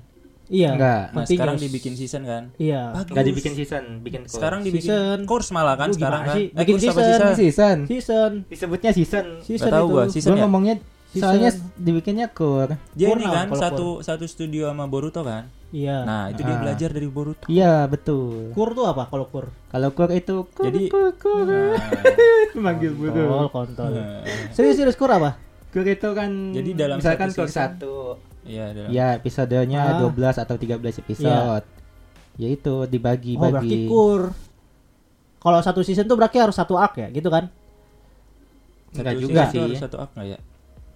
[0.46, 0.70] Iya.
[0.70, 0.90] Enggak.
[0.92, 1.30] Nah, Continuous.
[1.30, 2.42] sekarang dibikin season kan?
[2.58, 2.82] Iya.
[2.92, 3.08] Bagus.
[3.08, 4.34] Nggak dibikin season, bikin course.
[4.34, 5.18] Sekarang dibikin Season.
[5.24, 6.34] course malah kan Lu sekarang kan?
[6.34, 6.44] sih?
[6.46, 7.02] Eh, Bikin apa season.
[7.02, 7.32] season?
[7.32, 7.76] season.
[7.86, 8.30] Season.
[8.46, 9.24] Disebutnya season.
[9.40, 9.92] Season tahu itu.
[9.92, 10.42] gua, season Gua ya?
[10.44, 10.74] ngomongnya
[11.08, 11.22] Season.
[11.22, 12.74] soalnya dibikinnya core.
[12.92, 15.46] Dia ini kan satu satu studio sama Boruto kan?
[15.72, 16.04] Iya.
[16.04, 16.60] Nah, itu dia Ah.
[16.60, 17.48] belajar dari Boruto.
[17.48, 18.52] Iya betul.
[18.52, 19.48] kur tuh apa kalau kur?
[19.66, 21.48] Kalau core itu kur, Jadi- kur, kur.
[21.48, 21.80] Nah,
[22.64, 23.48] manggil Kontol, burung.
[23.48, 23.88] kontol.
[23.90, 24.20] nah,
[24.54, 25.40] Serius serius kur apa?
[25.68, 27.94] Core itu kan Jadi dalam misalkan satu season- satu.
[28.42, 29.98] Iya, dalam Ya episodenya Ah.
[29.98, 31.64] 12 atau 13 episode.
[32.34, 33.88] Ya itu dibagi Oh berarti bagi.
[33.88, 34.36] kur.
[35.38, 37.48] Kalau satu season tuh berarti harus satu arc ya, gitu kan?
[38.92, 39.56] Enggak juga sih.
[39.58, 40.38] harus satu arc nggak ya?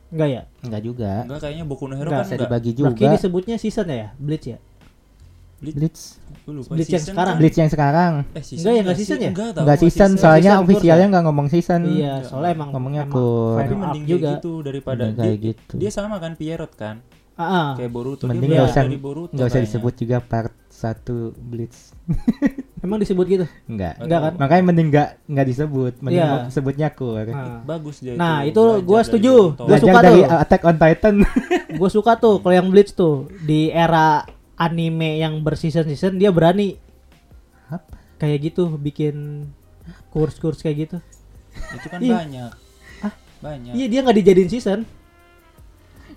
[0.09, 0.43] Enggak ya?
[0.61, 1.13] Enggak juga.
[1.23, 2.41] Enggak kayaknya Boku no Hero Enggak, kan enggak.
[2.45, 3.11] dibagi Berarti juga.
[3.13, 4.59] disebutnya season ya, Bleach ya?
[5.57, 6.01] Bleach.
[6.47, 6.77] Lupa.
[6.77, 7.27] Bleach yang Season sekarang.
[7.27, 8.13] kan- Bleach yang sekarang.
[8.29, 9.31] Eh, season Enggak ya, enggak season ya?
[9.33, 11.81] Enggak, Enggak gua season soalnya Season officialnya course enggak ngomong season.
[11.89, 13.57] Iya, soalnya emang Ngomongnya emang kur.
[13.57, 14.31] Tapi mending juga.
[14.33, 15.75] gitu daripada Mending dia, kayak gitu.
[15.77, 16.97] dia sama kan Pierrot kan?
[17.35, 17.69] Ah, ah.
[17.75, 18.25] Kayak Boruto.
[18.25, 19.33] Mending dia nggak belajar usah dari Boruto.
[19.33, 21.09] nggak usah disebut juga part 1
[21.41, 21.97] Bleach.
[22.85, 23.47] Emang disebut gitu?
[23.65, 23.97] Enggak.
[23.97, 24.33] Enggak kan?
[24.37, 27.17] Makanya mending enggak enggak disebut, mending mau sebutnya kur.
[27.17, 29.35] Nah, Bagus dia Nah, itu belajar gua setuju.
[29.57, 30.37] Gua suka dari tuh.
[30.37, 31.15] Attack on Titan.
[31.81, 34.29] gue suka tuh kalau yang Bleach tuh di era
[34.61, 36.77] anime yang berseason-season dia berani
[37.69, 37.97] Apa?
[38.17, 39.49] kayak gitu bikin
[40.13, 40.99] kurs-kurs kayak gitu.
[41.73, 42.53] Itu kan banyak.
[43.41, 43.73] Banyak.
[43.73, 44.81] Iya dia nggak dijadiin season.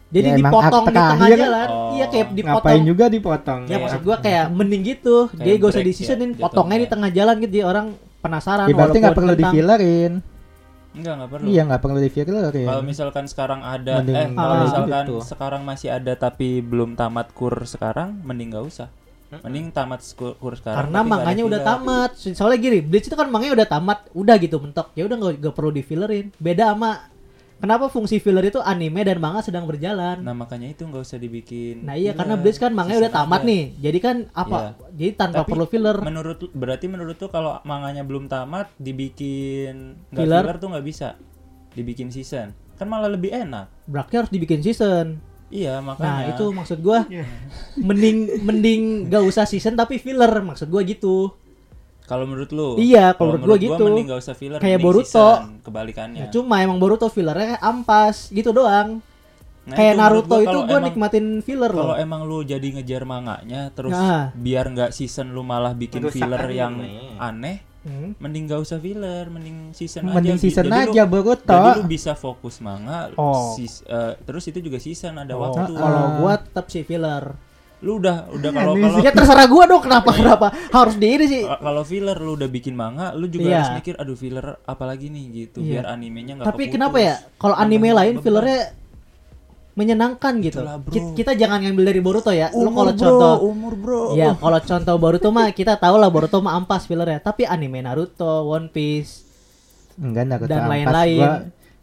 [0.09, 1.67] Jadi Ya, dipotong di tengah jalan.
[1.69, 1.93] Oh.
[1.93, 2.81] Iya kayak Ngapain dipotong.
[2.81, 3.59] juga dipotong?
[3.61, 5.17] Ya Kayak- maksud gua kayak mending gitu.
[5.29, 7.85] Kayak Jadi gak usah ya, potongnya di tengah jalan gitu jadi orang
[8.19, 10.13] penasaran Ya, berarti nggak perlu tentang- fillerin.
[10.89, 11.45] Enggak, enggak perlu.
[11.45, 12.67] Iya nggak perlu di fillerin.
[12.67, 14.61] Kalau misalkan sekarang ada Mending eh kalau Ah.
[14.65, 15.15] misalkan gitu.
[15.21, 18.89] sekarang masih ada tapi belum tamat kur sekarang mending nggak usah.
[19.29, 20.89] Mending tamat kur sekarang.
[20.89, 22.11] Karena manganya udah tamat.
[22.17, 24.89] Soalnya gini, Bleach itu kan manganya udah tamat, udah gitu mentok.
[24.97, 26.33] Ya udah nggak nggak perlu di fillerin.
[26.35, 26.97] Beda sama
[27.59, 30.23] kenapa fungsi filler itu anime dan manga sedang berjalan.
[30.23, 31.83] Nah, makanya itu nggak usah dibikin.
[31.83, 32.19] Nah iya filler.
[32.23, 33.63] karena Bleach kan manganya udah tamat nih.
[33.77, 34.79] Jadi kan apa?
[34.95, 35.97] Jadi tanpa Tapi perlu filler.
[35.99, 40.41] Menurut berarti menurut tuh kalau manganya belum tamat dibikin Filler?
[40.41, 41.19] filler, tuh nggak bisa.
[41.75, 42.55] Dibikin season.
[42.79, 43.67] Kan malah lebih enak.
[43.85, 45.19] Berarti harus dibikin season.
[45.49, 46.37] Iya, Nah makanya.
[46.37, 47.09] itu maksud gua
[47.75, 51.33] mending mending gak usah season tapi filler maksud gua gitu.
[52.09, 52.69] Kalau menurut lu.
[52.75, 53.83] Iya, kalau menurut gua gitu.
[53.85, 54.57] mending nggak usah filler.
[54.57, 55.05] Kayak mending Boruto.
[55.05, 56.19] season, kebalikannya.
[56.19, 59.05] Nah, cuma emang Boruto fillernya ampas gitu doang.
[59.61, 61.95] Nah, Kayak itu menurut Naruto gua itu kalau gua emang- nikmatin filler Kalau loh.
[61.95, 64.33] emang lu jadi ngejar manganya terus Nah.
[64.33, 66.73] biar nggak season lu malah bikin Merusak filler yang
[67.15, 68.17] aneh, Hmm.
[68.17, 70.41] mending gak usah filler, mending season Mending aja.
[70.41, 71.53] season Jadi lu- aja Boruto.
[71.53, 73.53] Jadi lu bisa fokus manga, Oh.
[73.53, 75.71] sis- eh, terus itu juga season ada Oh, waktu.
[75.71, 76.11] kalau Ah.
[76.17, 77.37] gua tetap sih filler.
[77.79, 81.43] Lu udah udah kalau kalau Ya terserah gua dong kenapa kenapa harus di ini sih.
[81.43, 83.57] kalau filler lu udah bikin manga, lu juga Iya.
[83.57, 85.71] harus mikir aduh filler apa lagi nih gitu Iya.
[85.81, 86.73] biar animenya nggak Tapi keputus.
[86.75, 88.23] kenapa ya kalau anime lain beban.
[88.25, 88.61] fillernya
[89.71, 90.59] menyenangkan gitu.
[90.59, 90.91] Itulah, bro.
[90.91, 92.51] Ki- Kita jangan ngambil dari Boruto ya.
[92.51, 94.03] Lu Umur kalau bro, contoh umur bro.
[94.11, 97.21] Ya, kalau contoh Boruto mah kita tahu lah Boruto mah ampas fillernya.
[97.21, 99.23] Tapi anime Naruto, One Piece,
[99.95, 100.71] Enggak Naruto Dan ampas.
[100.73, 101.29] lain-lain.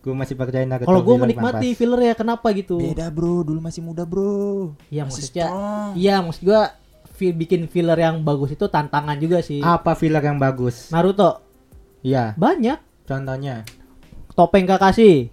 [0.07, 0.87] Gua, gua masih percaya Naruto.
[0.87, 1.79] kalau gue menikmati ampas.
[1.83, 2.79] fillernya kenapa gitu?
[2.79, 4.79] Beda bro, dulu masih muda bro.
[4.87, 5.47] Iya maksudnya,
[5.99, 6.71] iya maksud gua
[7.11, 9.59] fi- bikin filler yang bagus itu tantangan juga sih.
[9.59, 10.95] Apa filler yang bagus?
[10.95, 11.43] Naruto
[12.07, 13.67] Iya, banyak contohnya.
[14.39, 15.27] topeng Kakashi,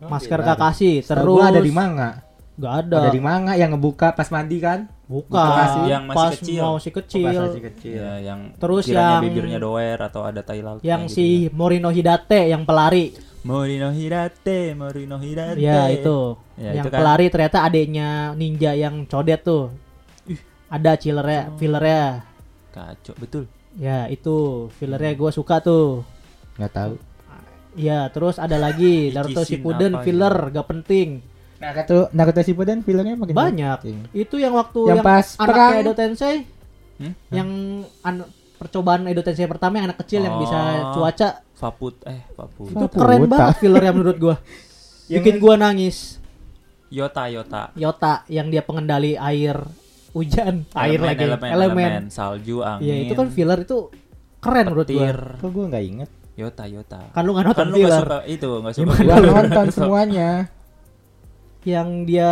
[0.00, 0.40] masker.
[0.40, 2.24] Kakashi, terus gua ada di manga.
[2.54, 2.96] Gak ada.
[3.04, 4.86] Ada di manga yang ngebuka pas mandi kan?
[5.04, 5.36] Bukan.
[5.36, 5.80] Kakashi.
[5.86, 6.60] Yang masih pas kecil.
[6.60, 7.40] mau si Oh, kecil.
[7.44, 7.94] masih kecil.
[8.00, 10.80] Ya, yang Terus yang- bibirnya doer atau ada tai laut.
[10.80, 13.12] yang gitu si Morino Hidate yang pelari.
[13.44, 15.60] Morino Hirate, Morino Hirate.
[15.60, 16.40] Ya itu.
[16.56, 17.00] Ya, yang itu kan.
[17.04, 19.68] pelari ternyata adiknya ninja yang codet tuh.
[20.72, 22.24] Ada chillernya, fillernya.
[22.72, 23.44] Kacau, betul.
[23.76, 26.08] Ya itu fillernya gue suka tuh.
[26.56, 26.94] Nggak tahu.
[27.76, 31.20] Ya terus ada lagi Naruto Shippuden filler gak penting.
[31.56, 33.78] Naruto Naruto Shippuden fillernya makin Banyak.
[33.80, 33.98] penting.
[34.12, 35.72] Itu yang waktu Yang yang, pas anak perang.
[35.78, 36.36] Edo Tensei
[36.94, 37.10] Hmm?
[37.28, 37.48] yang
[38.00, 40.92] an- percobaan Edo Tensei pertama yang anak kecil yang bisa Oh.
[40.96, 42.68] cuaca Faput, eh Faput.
[42.68, 42.94] itu Futa.
[42.96, 44.36] keren banget fillernya menurut gua.
[45.10, 46.18] Bikin gua nangis.
[46.88, 47.74] Yota, Yota.
[47.74, 49.58] Yota yang dia pengendali air
[50.12, 51.82] hujan, air Elemen, lagi, elemen, elemen.
[51.82, 52.84] elemen, salju, angin.
[52.84, 53.90] Iya itu kan filler itu
[54.38, 55.10] keren menurut gua.
[55.36, 56.10] Kok gua nggak inget?
[56.34, 56.98] Yota, Yota.
[57.10, 58.92] Kan lu nggak nonton Kan lu gak suka itu, gak suka?
[58.96, 60.30] Gua nonton semuanya.
[61.64, 62.30] Yang dia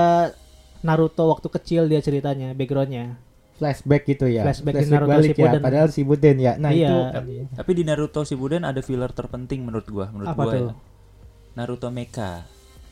[0.82, 3.16] Naruto waktu kecil dia ceritanya, backgroundnya.
[3.54, 4.42] Flashback gitu ya.
[4.42, 5.30] Flashback di Naruto balik ya.
[5.32, 5.60] Shippuden.
[5.62, 6.52] Padahal Shippuden ya.
[6.58, 6.88] Nah Iya.
[6.90, 6.98] itu.
[7.54, 10.58] Tapi di Naruto Shippuden ada filler terpenting menurut gua, menurut Apa gua tuh?
[10.58, 10.72] ya.
[11.54, 12.42] Naruto Mecha.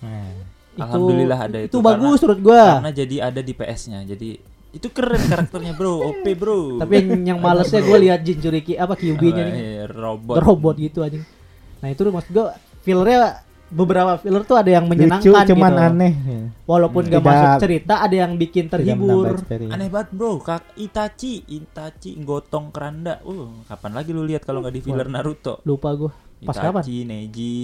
[0.00, 0.30] Nah.
[0.70, 1.74] Itu, Alhamdulillah ada itu.
[1.74, 2.62] itu, bagus karena- menurut gua.
[2.78, 4.00] Karena jadi ada di PS-nya.
[4.06, 4.30] Jadi
[4.70, 5.94] itu keren karakternya, Bro.
[6.14, 6.78] OP, Bro.
[6.78, 9.54] Tapi yang, yang malesnya gue lihat Jinchuriki apa Kyuubi-nya nih.
[9.58, 10.38] Eh, robot.
[10.38, 11.26] robot gitu anjing.
[11.82, 12.46] Nah itu maksud gue
[12.80, 15.86] fillernya beberapa filler tuh ada yang Lucu menyenangkan cuman gitu.
[15.86, 16.12] aneh.
[16.66, 19.38] Walaupun gak Tidak- masuk cerita ada yang bikin terhibur.
[19.70, 20.42] Aneh banget, Bro.
[20.42, 23.22] Kak Itachi, Itachi gotong keranda.
[23.22, 25.62] Uh, kapan lagi lu lihat kalau nggak di filler Naruto?
[25.62, 26.10] Lupa gue.
[26.42, 26.82] Pas kapan?
[26.82, 27.54] Itachi, Neji.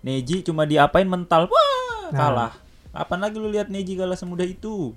[0.00, 1.44] Neji cuma diapain mental.
[1.46, 2.18] Wah, Nah.
[2.18, 2.52] kalah.
[2.90, 4.96] Kapan lagi lu lihat Neji kalah semudah itu?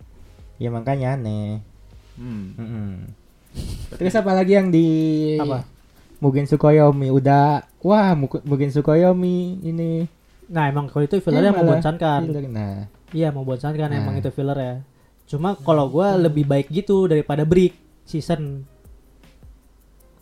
[0.58, 1.60] Ya makanya aneh.
[2.15, 2.56] Hmm.
[2.56, 2.89] Mm-mm.
[3.93, 4.88] Terus apa lagi yang di
[5.38, 5.65] Apa?
[6.17, 10.08] Mugen Sukoyomi udah wah Mugen Sukoyomi ini
[10.48, 12.22] Nah emang kalau itu fillernya Eh, malah membosankan.
[12.26, 12.44] filler.
[12.48, 12.76] Nah,
[13.10, 14.00] Iya membosankan Nah.
[14.00, 14.76] emang itu filler ya.
[15.26, 18.66] Cuma kalau gue lebih baik gitu daripada break season.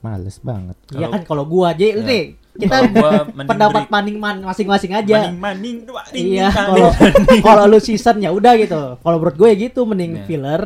[0.01, 0.73] males banget.
[0.89, 1.93] Iya kan kalau gue aja Ya.
[1.93, 2.23] nih
[2.57, 2.89] kita
[3.45, 5.29] pendapat maning man masing-masing aja.
[5.29, 6.57] Maning-maning, maning, Iya, maning.
[6.57, 6.89] kalau
[7.45, 8.97] kalau lu season ya udah gitu.
[8.97, 10.25] Kalau menurut gue ya gitu mending Iya.
[10.25, 10.61] filler.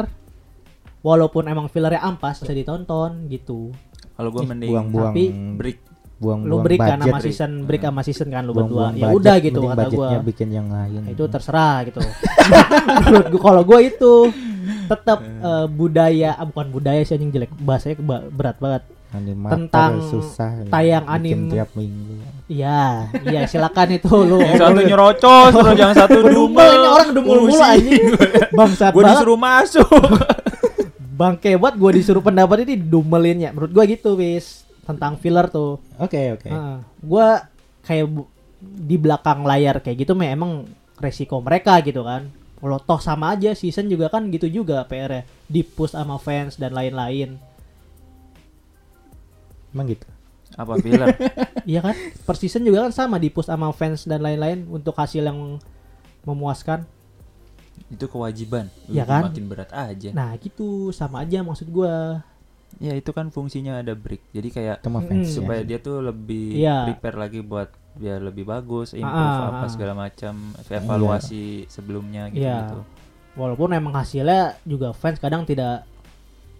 [1.01, 3.75] Walaupun emang fillernya ampas bisa ditonton gitu.
[4.15, 5.77] Kalau gua Ih, mending buang-buang Tapi- break.
[6.15, 7.05] Buang-buang Lu break kan budget.
[7.05, 8.89] sama season, break sama season kan lu berdua.
[8.89, 9.83] Buang-buang Ya budget, udah gitu kata gua.
[9.83, 10.99] budgetnya bikin yang lain.
[11.01, 11.99] Nah, itu terserah gitu.
[13.03, 14.13] menurut gua kalau gua itu
[14.85, 17.95] tetap eh, budaya ah, bukan budaya sih anjing jelek bahasanya
[18.29, 18.83] berat banget.
[19.07, 22.15] Animator tentang susah tayang bikin anim- tiap minggu.
[22.45, 22.81] Iya,
[23.23, 24.37] iya silakan itu lu.
[24.45, 28.05] Yang satu nyerocos, terus yang satu Dumel ini orang dumel mulu anjing.
[28.51, 29.87] Bangsat Gua disuruh masuk.
[31.15, 33.49] Bangke buat gue disuruh pendapat ini dumelin ya.
[33.55, 35.81] Menurut gue gitu, wis tentang filler tuh.
[35.97, 36.49] Oke, oke.
[37.01, 37.27] gue
[37.81, 38.29] kayak bu-
[38.61, 40.65] di belakang layar kayak gitu mah emang
[40.97, 42.29] resiko mereka gitu kan.
[42.55, 45.21] Kalau toh sama aja season juga kan gitu juga PR-nya.
[45.45, 47.37] Di push sama fans dan lain-lain.
[49.69, 50.07] Emang gitu.
[50.55, 51.11] Apa filler?
[51.65, 51.97] Iya kan?
[51.97, 55.57] Per season juga kan sama di push sama fans dan lain-lain untuk hasil yang
[56.21, 56.85] memuaskan.
[57.85, 58.65] itu kewajiban.
[58.85, 59.29] Iya kan?
[59.29, 60.09] Makin berat aja.
[60.09, 62.21] Nah, gitu sama aja maksud gua.
[62.75, 64.19] Ya itu kan fungsinya ada break.
[64.31, 65.23] Jadi kayak ya.
[65.23, 66.91] supaya dia tuh lebih Iya.
[66.91, 69.71] prepare lagi buat biar lebih bagus, improve Ah, ah, apa ah.
[69.71, 70.33] segala macam,
[70.67, 72.57] evaluasi sebelumnya gitu, Iya.
[72.67, 72.79] gitu.
[73.35, 75.87] Walaupun emang hasilnya juga fans kadang tidak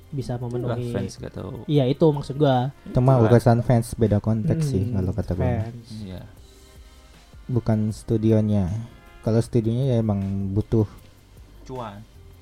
[0.07, 0.95] bisa memenuhi.
[0.95, 1.67] fans gak tahu.
[1.67, 2.71] Iya, itu maksud gua.
[2.81, 3.27] Itu mah Itulah.
[3.29, 5.43] urusan fans beda konteks sih Hmm, kalau kata gue.
[5.43, 5.87] fans.
[5.99, 6.21] Iya.
[7.45, 8.71] Bukan studionya.
[9.19, 10.87] Kalau studionya ya emang butuh
[11.65, 11.99] Cuan.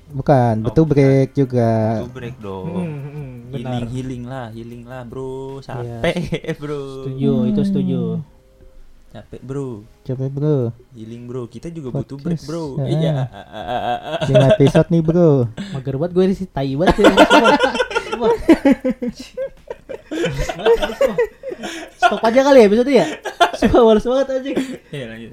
[0.09, 0.93] Bukan, Oh, butuh bukan.
[0.93, 1.71] break juga.
[1.99, 2.67] Itu break dong.
[2.67, 3.71] Hmm, hmm, benar.
[3.71, 5.61] healing healing lah, healing lah, Bro.
[5.61, 6.15] Capek,
[6.61, 6.81] Bro.
[7.05, 8.01] Setuju, itu setuju.
[9.09, 9.67] Capek, Bro.
[10.03, 10.57] Coba bro,
[10.91, 11.45] Healing, Bro.
[11.47, 12.41] Kita juga butuh break.
[12.43, 12.81] Bro.
[12.81, 12.89] Ah.
[12.89, 13.13] Iya.
[14.25, 15.45] 5 episode nih bro.
[15.71, 17.13] Mager banget gue sih tai banget ya.
[18.09, 18.31] Sumpah.
[21.95, 23.05] Stop aja kali ya episode ya.
[23.55, 24.57] Sumpah males banget anjing.
[24.89, 25.31] Iya lanjut.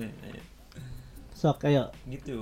[1.32, 1.88] Sok ayo.
[2.04, 2.36] Gitu.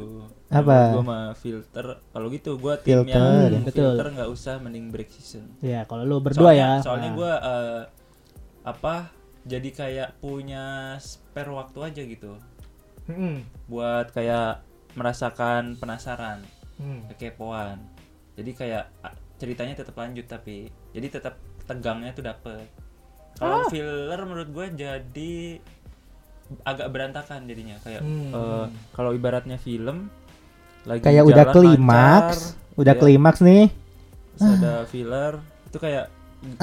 [0.50, 0.96] Apa?
[0.96, 1.87] Gue mah filter.
[2.02, 3.12] Kalau gitu gue tim Filter.
[3.46, 3.92] yang Hmm, betul.
[3.92, 5.44] filter nggak usah mending break season.
[5.61, 6.70] Ya kalau lu berdua soalnya, ya.
[6.80, 7.16] Soalnya Nah.
[7.16, 7.32] gue
[8.64, 8.96] apa?
[9.44, 10.64] Jadi kayak punya
[10.98, 12.32] spare waktu aja gitu.
[13.06, 13.40] Mm-mm.
[13.66, 14.61] Buat kayak
[14.92, 16.44] merasakan penasaran,
[16.76, 17.04] Hmm.
[17.08, 17.80] kekepoan.
[18.34, 18.84] Jadi kayak
[19.37, 22.66] ceritanya tetap lanjut tapi jadi tetap tegangnya tuh dapet.
[23.34, 23.68] Kalau Ah.
[23.68, 25.34] filler menurut gue jadi
[26.64, 28.32] agak berantakan jadinya kayak Hmm.
[28.32, 30.08] eh, kalau ibaratnya film
[30.88, 33.64] lagi Kayak udah klimaks, lancar, udah ya, klimaks nih.
[34.31, 35.33] terus ada filler
[35.64, 36.07] itu kayak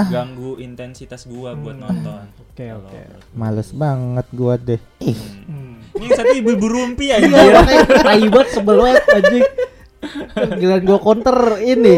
[0.07, 1.83] ganggu intensitas gua buat Hmm.
[1.85, 2.23] nonton.
[2.45, 2.95] Oke Kalau oke.
[2.95, 3.19] gua.
[3.33, 4.81] Males banget gua deh.
[4.99, 5.45] Ih, Hmm.
[5.45, 5.75] Hmm.
[5.95, 7.19] Ini satu ibu-ibu rumpi ya.
[7.19, 7.61] Iya,
[7.97, 9.45] tai banget sebel banget anjing.
[10.55, 11.97] Giliran gua counter ini.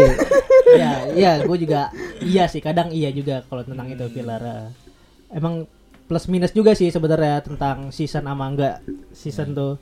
[0.70, 1.82] ya, iya, gua juga
[2.20, 4.74] iya sih, kadang iya juga kalau tentang itu filler.
[5.30, 5.68] Emang
[6.04, 8.80] plus minus juga sih sebenarnya tentang season sama enggak
[9.12, 9.74] season tuh.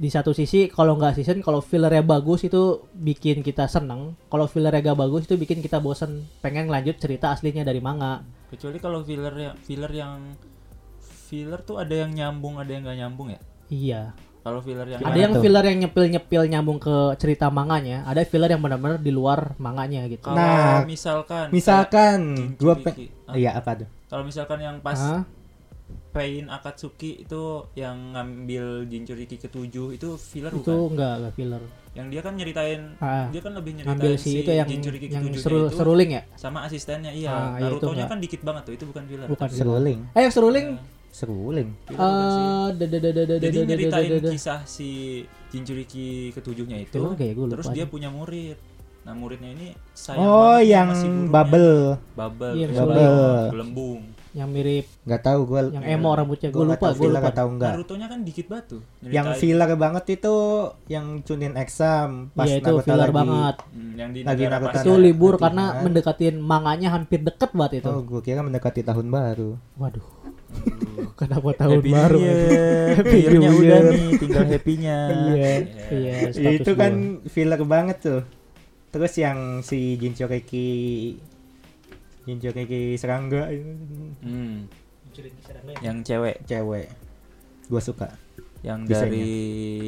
[0.00, 4.16] Di satu sisi kalau nggak season, kalau fillernya bagus itu bikin kita seneng.
[4.32, 8.24] Kalau fillernya gak bagus itu bikin kita bosen, pengen lanjut cerita aslinya dari manga.
[8.48, 10.32] Kecuali kalau filler yang filler yang
[11.28, 13.40] filler tuh ada yang nyambung, ada yang nggak nyambung ya.
[13.68, 14.02] Iya.
[14.40, 15.42] Kalau filler yang ada yang tuh?
[15.44, 20.24] filler yang nyepil-nyepil nyambung ke cerita manganya, ada filler yang benar-benar di luar manganya gitu.
[20.24, 23.12] kalau Nah, misalkan Misalkan Jinchuriki.
[23.12, 23.88] pe- Ah, Iya apa tuh?
[24.08, 25.22] Kalau misalkan yang pas Hah?
[26.10, 27.42] Pain Akatsuki itu
[27.72, 30.90] yang ngambil Jinchuriki ketujuh itu filler itu bukan?
[30.90, 31.62] enggak enggak filler.
[31.90, 35.24] Yang dia kan nyeritain Ah, dia kan lebih nyeritain ngambil si itu yang Jinchuriki yang
[35.32, 36.22] seru itu seruling ya?
[36.34, 37.30] sama asistennya iya.
[37.30, 39.26] Ah, iya, itu Naruto-nya kan dikit banget tuh, itu bukan filler.
[39.26, 39.46] Bukan.
[39.48, 39.98] Seruling.
[40.12, 40.68] Eh seruling
[41.10, 41.68] Seruling.
[41.86, 41.96] Eh
[42.70, 44.30] da- da- da- Jadi nyeritain da- da- da.
[44.30, 44.88] kisah si
[45.50, 47.02] Jinchuriki ketujuhnya itu.
[47.50, 48.54] Terus dia punya murid.
[49.00, 51.30] Nah, muridnya ini sayang Oh, banget yang sama si gurunya.
[51.32, 51.72] bubble.
[52.14, 52.52] Bubble.
[52.52, 53.42] Iya, Bubble.
[53.50, 54.00] Gelembung.
[54.30, 55.60] Yang mirip Nggak tahu gua.
[55.68, 57.30] yang emo rambutnya gue Gua nggak lupa tahu gue lupa.
[57.34, 57.70] atau enggak.
[57.74, 58.80] Naruto-nya kan dikit tuh.
[59.02, 60.34] Yang filler banget itu
[60.86, 63.16] yang Chunin exam pas Iya itu Naruto filler lagi.
[63.16, 63.56] banget.
[63.68, 64.78] Hmm, yang di Lagi Naruto.
[64.78, 65.82] Itu libur nanti, karena kan.
[65.82, 67.88] mendekatin manganya hampir deket banget itu.
[67.88, 69.50] Oh, gua kira mendekati tahun baru.
[69.74, 70.06] Waduh.
[71.18, 72.18] Kenapa tahun Happy baru?
[72.18, 72.86] Year.
[72.98, 73.18] Happy
[73.50, 74.98] udah nih, tinggal happy-nya.
[75.10, 75.54] Iya, Iya.
[75.90, 76.14] iya.
[76.32, 76.80] Ya, itu gua.
[76.80, 76.92] kan
[77.26, 78.20] filler banget tuh.
[78.90, 79.94] Terus yang si
[82.22, 83.70] Jinchuriki Jinchuriki serangga itu
[84.20, 84.68] Hmm.
[85.80, 86.86] Yang cewek cewek.
[87.66, 88.08] Gua suka.
[88.60, 89.16] yang Desainnya.
[89.16, 89.40] dari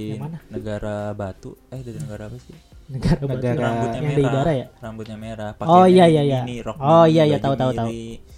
[0.09, 0.39] Yang mana?
[0.49, 1.53] negara batu.
[1.69, 2.57] Eh dari negara apa sih?
[2.89, 3.37] negara batu.
[3.37, 4.33] Negara- Rambutnya yang di merah.
[4.33, 4.67] udara ya?
[4.79, 5.51] Rambutnya merah.
[5.51, 6.41] Oh, pakaiannya iya, iya, iya.
[6.43, 7.89] mini, rok Oh, iya, iya, tahu, tahu, tahu.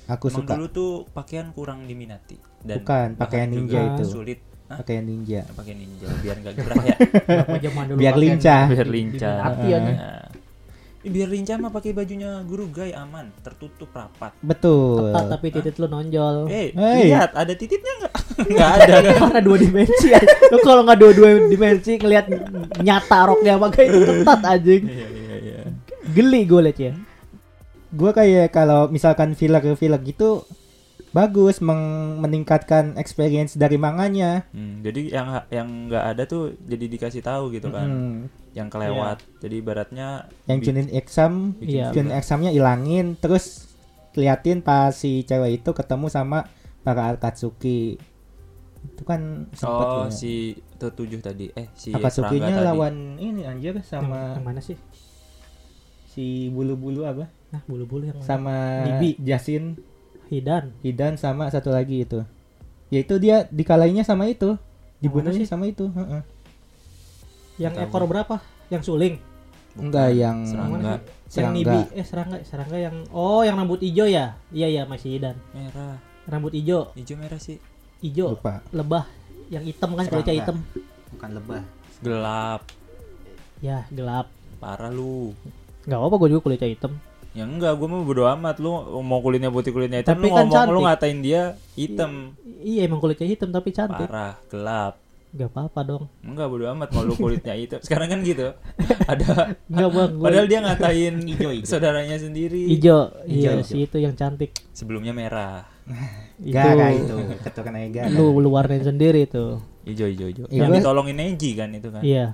[0.06, 0.52] Aku Emang suka.
[0.52, 4.04] dulu tuh pakaian kurang diminati dan Bukan, pakaian ninja itu.
[4.04, 4.80] sulit Hah?
[4.80, 5.44] Pakai ninja.
[5.46, 6.96] pakai ninja biar nggak gerah ya
[7.30, 8.62] Berapa zaman dulu Biar lincah.
[8.66, 9.78] biar lincah diminati ya.
[9.78, 10.24] Nah.
[11.04, 15.04] Biar lincah mah pakai bajunya guru gay aman tertutup rapat Betul.
[15.06, 16.48] Ketat tapi titik lu nonjol.
[16.48, 17.06] eh Hey.
[17.06, 18.12] lihat ada titiknya nggak
[18.50, 20.08] nggak ada kan Karena dua dimensi.
[20.48, 22.26] Lu kalau nggak dua-dua dimensi ngelihat
[22.80, 24.82] nyata roknya pakai itu ketat anjing.
[24.82, 25.58] iya iya iya
[26.06, 26.92] Geli gue liat ya.
[27.90, 30.42] Gua kayak kalau misalkan filler-filler gitu
[31.10, 34.42] bagus meng- meningkatkan experience dari manganya.
[34.50, 38.18] Hmm, jadi yang yang nggak ada tuh jadi dikasih tahu gitu kan Hmm.
[38.54, 40.08] Yang kelewat jadi ibaratnya
[40.46, 41.90] Yang Chunin exam, filler.
[42.14, 43.66] examnya ilangin terus
[44.14, 46.46] liatin pas si cewek itu ketemu sama
[46.86, 47.98] para Akatsuki.
[48.84, 50.14] Itu kan sempet oh ya.
[50.14, 52.66] si tujuh tadi eh si Akatsuki-nya tadi.
[52.68, 54.78] lawan ini anjir sama yang mana sih?
[56.14, 57.26] si bulu-bulu apa?
[57.50, 59.18] Nah, bulu-bulu yang Sama Bibi.
[59.18, 59.74] Jasin,
[60.30, 60.70] Hidan.
[60.86, 62.22] Hidan sama satu lagi itu.
[62.94, 64.54] Yaitu dia dikalainya sama itu.
[65.02, 65.50] Dibunuhnya sih?
[65.50, 66.22] sama itu, heeh.
[67.56, 68.36] Yang ekor berapa?
[68.68, 69.14] Yang suling.
[69.74, 71.02] Enggak yang serangga.
[71.28, 71.78] Yang nibi.
[71.92, 74.38] Eh, serangga, serangga yang Oh, yang rambut hijau ya?
[74.50, 75.34] Iya, iya, masih Hidan.
[75.50, 77.58] merah Rambut hijau, hijau merah sih
[78.00, 78.64] hijau, lupa.
[78.70, 79.04] lebah.
[79.50, 80.56] Yang hitam kan kulitnya hitam.
[81.10, 81.62] Bukan lebah.
[82.00, 82.60] gelap
[83.58, 84.28] Ya, gelap.
[84.56, 85.32] parah lu
[85.84, 86.92] Enggak apa gue juga kulitnya hitam.
[87.32, 90.46] Ya enggak, gue mau bodo amat lu mau kulitnya putih kulitnya hitam Tapi lu kan
[90.46, 90.84] ngomong lu cantik.
[90.86, 91.42] ngatain dia
[91.74, 92.12] hitam.
[92.62, 94.06] Iya, emang kulitnya hitam tapi cantik.
[94.06, 94.94] Parah, gelap.
[95.34, 96.04] Gak apa-apa dong.
[96.22, 97.78] Enggak bodo amat mau lu kulitnya hitam.
[97.80, 98.54] Sekarang kan gitu.
[99.04, 100.10] Ada Enggak, Bang.
[100.14, 101.66] Gua padahal dia ngatain Ijo, ijo.
[101.66, 102.70] saudaranya sendiri.
[102.70, 103.10] hijau.
[103.24, 104.54] Hijau, Iya, si itu yang cantik.
[104.70, 105.66] Sebelumnya merah.
[106.36, 108.08] Gara itu, keturunan Gara.
[108.08, 109.58] Lu lu warnain sendiri tuh.
[109.82, 110.46] Hijau hijau hijau.
[110.46, 112.00] Iya, Yang gua- ditolongin Neji kan itu kan.
[112.00, 112.26] Iya,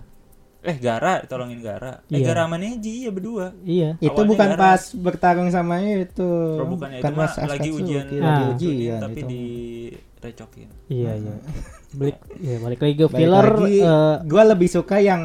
[0.60, 2.04] Eh Gara tolongin Gara.
[2.06, 2.26] Eh Iya.
[2.26, 3.56] Gara sama Neji ya berdua.
[3.64, 3.96] iya.
[3.96, 4.60] Itu Awalnya bukan Gara.
[4.60, 6.30] pas bertarung sama itu.
[6.60, 8.52] Oh, bukannya itu mah Mas lagi ujian lagi Ah.
[8.52, 9.36] ujian tapi itu.
[10.20, 10.68] Direcokin.
[10.86, 11.34] Iya, iya.
[11.90, 15.20] Balik ya balik lagi ke Balik filler lagi, eh, gua lebih suka yang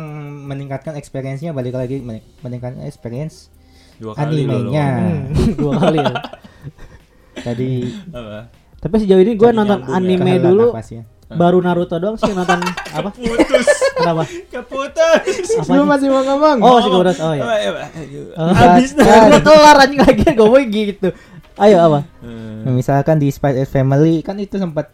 [0.46, 3.52] meningkatkan experience-nya balik lagi mening- meningkatkan experience
[3.96, 4.86] Dua kali animenya.
[4.96, 5.24] hmm,
[5.60, 6.16] dua kali ya.
[7.38, 7.70] Tadi
[8.10, 8.40] Apa?
[8.78, 9.92] Tapi sejauh ini gue nonton ya.
[9.92, 11.04] anime kehalang dulu nafasnya.
[11.28, 12.60] baru Naruto doang sih nonton
[12.98, 13.10] apa?
[13.12, 13.68] Putus.
[13.96, 14.24] Kenapa?
[14.46, 15.36] Keputus.
[15.58, 15.72] Apa?
[15.74, 16.58] Lu masih mau ngomong?
[16.60, 17.18] Oh, masih kebetulan.
[17.18, 17.44] Oh ya.
[18.38, 21.08] Habis Udah kelar anjing lagi gue mau gitu.
[21.56, 22.00] Ayo apa?
[22.22, 24.92] Eh, Misalkan di Spy X Family kan itu sempat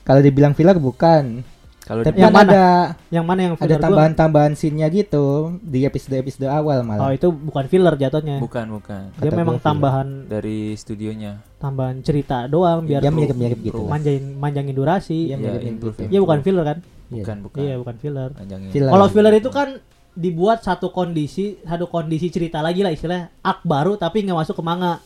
[0.00, 1.44] kalau dibilang filler bukan.
[1.80, 2.48] Kalau Tapi Yang kan mana?
[2.48, 2.64] ada
[3.10, 3.84] Yang mana yang ada filler gua?
[3.84, 5.26] tambahan-tambahan scene-nya gitu
[5.60, 7.02] di episode-episode awal malah.
[7.02, 8.38] Oh, itu bukan filler jatuhnya.
[8.38, 9.66] bukan bukan Dia Kata memang gua filler.
[9.66, 11.32] tambahan dari studionya.
[11.58, 13.84] tambahan cerita doang biar Dia mirip-mirip gitu.
[13.84, 15.28] Manjain manjangin durasi.
[15.28, 16.08] Iya, Ya, mirip-mirip improve, gitu.
[16.08, 16.78] Iya bukan filler kan?
[17.10, 17.16] Iya.
[17.18, 17.58] Bukan bukan.
[17.60, 18.30] Iya bukan filler.
[18.70, 18.88] Filler.
[18.88, 19.68] Kalau filler itu kan
[20.10, 24.62] dibuat satu kondisi, satu kondisi cerita lagi lah istilahnya arc baru tapi nggak masuk ke
[24.62, 25.02] manga.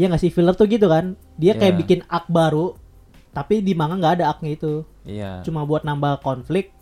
[0.00, 1.12] Iya nggak sih filler tuh gitu kan?
[1.36, 1.78] Dia kayak Iya.
[1.78, 2.72] bikin arc baru
[3.30, 4.80] tapi di manga nggak ada arc-nya itu.
[5.04, 5.44] Iya.
[5.44, 6.72] Cuma buat nambah konflik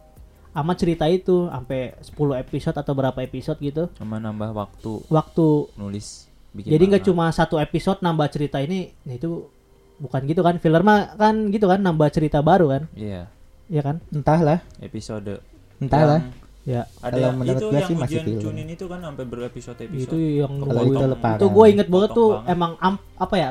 [0.49, 3.91] sama cerita itu sampai 10 episode atau berapa episode gitu.
[3.93, 7.11] Sama nambah waktu Waktu nulis bikin jadi nggak manga.
[7.11, 9.51] cuma satu episode nambah cerita ini, nah itu
[9.99, 10.57] bukan gitu kan?
[10.57, 12.83] Filler mah kan gitu kan nambah cerita baru kan?
[12.95, 13.27] Iya,
[13.67, 13.97] Iya kan?
[14.09, 15.43] Entahlah, episode.
[15.77, 16.23] entahlah.
[16.23, 16.85] Yang Ya.
[17.01, 18.41] Ada Kalau menurut itu gua yang sih masih filler.
[18.43, 20.05] Chunin itu kan sampai berepisode-episode.
[20.05, 20.93] Itu yang Kalau nungguin.
[20.93, 21.35] itu lepas.
[21.35, 22.53] itu gue inget banget tuh banget.
[22.53, 23.51] emang am- apa ya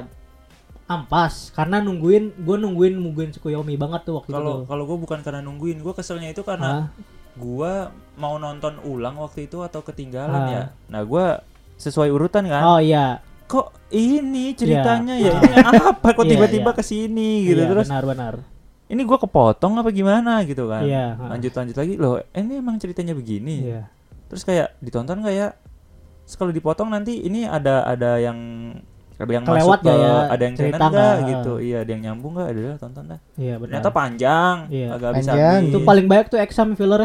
[0.88, 5.20] ampas karena nungguin gue nungguin nungguin Tsukuyomi banget tuh waktu Kalau itu kalau gue bukan
[5.20, 6.94] karena nungguin, gue keselnya itu karena
[7.36, 10.50] gua mau nonton ulang waktu itu atau ketinggalan Ah.
[10.50, 10.64] ya.
[10.88, 11.42] Nah, gua
[11.76, 12.64] sesuai urutan kan.
[12.64, 15.42] oh iya Kok ini ceritanya ya Ah.
[15.42, 16.76] ini apa kok Iya, tiba-tiba iya.
[16.76, 18.34] ke sini gitu iya, terus benar benar
[18.88, 20.82] ini gua kepotong apa gimana gitu kan.
[20.82, 21.24] Iya, ha.
[21.30, 23.68] Lanjut lanjut lagi loh, ini emang ceritanya begini.
[23.68, 23.92] iya
[24.26, 25.48] Terus kayak ditonton nggak ya?
[26.30, 28.36] Kalau dipotong nanti ini ada ada yang
[29.16, 30.16] ada yang Kelewat masuk ke ya?
[30.28, 31.30] ada yang Cerita canon nggak nggak?
[31.32, 31.54] gitu.
[31.58, 32.48] Iya, ada yang nyambung nggak?
[32.48, 33.20] Ada lah, tonton dah.
[33.36, 34.88] iya benar Ternyata panjang, Iya.
[34.94, 35.60] agak Panjang.
[35.66, 37.02] itu paling banyak tuh exam filler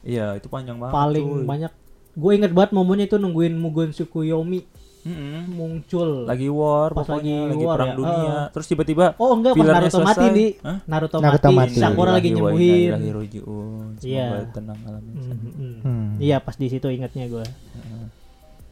[0.00, 0.94] Iya, itu panjang banget.
[0.94, 1.44] paling cuy.
[1.44, 1.72] banyak
[2.14, 4.62] gue inget banget momennya itu nungguin Mugen Tsukuyomi
[5.04, 5.52] Mm-mm.
[5.52, 8.16] muncul Lagi war, Pas pokoknya lagi lagi, war perang ya, dunia.
[8.16, 8.44] heeh.
[8.50, 10.32] Terus tiba-tiba oh enggak pas Naruto mati selesai.
[10.32, 10.78] di Hah?
[10.84, 11.78] Naruto, Naruto mati, mati.
[11.78, 12.90] Sakura lagi nyembuhin.
[12.90, 14.26] Semoga Iya.
[14.50, 15.14] tenang alamnya.
[15.14, 15.76] Mhm, mhm.
[15.80, 16.08] Hmm.
[16.16, 17.44] Iya pas di situ ingatnya gue.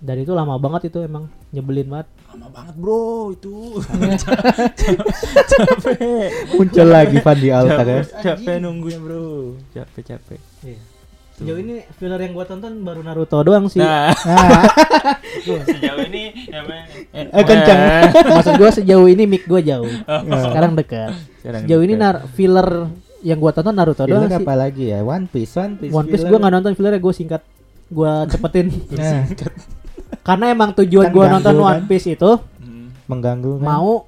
[0.03, 2.09] Dan itu lama banget itu emang nyebelin banget.
[2.29, 3.79] Lama banget bro itu.
[5.47, 6.27] capek.
[6.53, 8.01] Muncul lagi Van di altar ya.
[8.03, 9.55] Capek nungguin bro.
[9.71, 10.41] Capek capek.
[10.65, 10.81] Iya.
[11.33, 13.79] Sejauh ini filler yang gue tonton baru Naruto doang sih.
[13.79, 14.63] Nah, Nah,
[15.67, 17.79] sejauh ini namanya eh kencang.
[18.37, 19.89] Maksud gue sejauh ini mic gue jauh.
[20.07, 21.17] Sekarang dekat.
[21.39, 22.05] Sekarang Sejauh ini dekat.
[22.05, 22.69] nar filler
[23.21, 24.39] yang gue tonton Naruto Filler doang sih.
[24.39, 25.01] apa lagi ya?
[25.01, 25.91] One Piece, One Piece.
[25.91, 26.31] One Piece filler.
[26.31, 27.43] gue nggak nonton fillernya gue singkat.
[27.89, 28.67] Gue cepetin.
[28.93, 29.25] Nah,
[30.23, 31.65] Karena emang tujuan Kan gue nonton kan?
[31.65, 32.93] One Piece itu Hmm.
[33.05, 33.65] mengganggu kan?
[33.65, 34.07] mau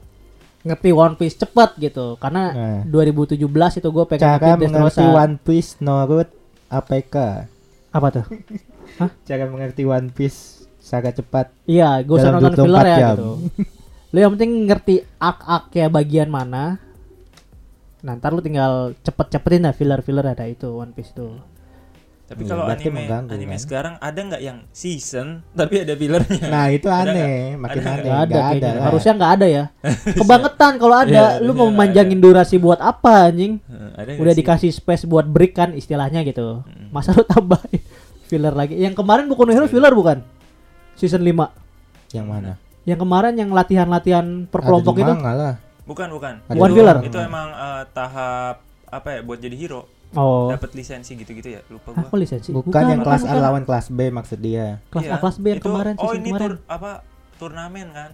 [0.63, 2.15] ngerti One Piece cepet gitu.
[2.17, 2.81] Karena Nah.
[2.85, 3.41] 2017
[3.75, 5.03] itu gue pengen Cara ngerti mengerti.
[5.03, 6.29] One Piece Norut
[6.71, 7.17] APK.
[7.95, 8.27] Apa tuh?
[9.27, 11.49] Cara mengerti One Piece sangat cepat.
[11.65, 13.09] Iya, gue usah nonton 24 filler ya jam.
[13.17, 13.31] gitu.
[14.15, 16.79] Lu yang penting ngerti arc-arc ya bagian mana.
[18.05, 21.41] Nah, ntar lu tinggal cepet-cepetin lah filler-filler ada itu One Piece tuh.
[22.25, 23.61] Tapi Iya, kalau anime mengganggu, anime kan?
[23.61, 25.27] sekarang ada nggak yang season
[25.61, 26.47] tapi ada fillernya?
[26.49, 28.01] Nah, itu Ada aneh, makin Ada aneh.
[28.01, 28.71] Gak ada Nggak kayaknya.
[28.71, 28.83] lah.
[28.83, 29.65] Harusnya nggak ada ya.
[30.21, 31.13] Kebangetan kalau ada.
[31.37, 33.61] Iya, lu mau iya, manjangin durasi buat apa anjing?
[33.95, 34.41] Ada Udah sih?
[34.41, 36.65] dikasih space buat break kan istilahnya gitu.
[36.65, 36.89] Mm.
[36.89, 37.83] Masa lu tambahin
[38.31, 38.73] filler lagi?
[38.75, 40.25] Yang kemarin Boku no Hero filler bukan?
[40.95, 41.29] Season 5.
[42.11, 42.53] Yang mana?
[42.83, 45.13] Yang kemarin yang latihan-latihan per Ada kelompok itu.
[45.13, 45.55] lah.
[45.85, 46.35] Bukan bukan.
[46.43, 46.97] Ada One Itu- filler.
[47.05, 50.49] Itu emang eh, tahap apa ya buat jadi hero Oh.
[50.49, 52.05] dapat lisensi gitu-gitu ya lupa gua.
[52.05, 52.49] Apa lisensi?
[52.49, 53.41] Bukan, yang kelas A bukan.
[53.41, 54.79] lawan kelas B maksud dia.
[54.89, 56.41] Kelas Iya, A kelas B yang itu- kemarin Oh ini kemarin.
[56.41, 56.91] tur apa
[57.37, 58.11] turnamen kan?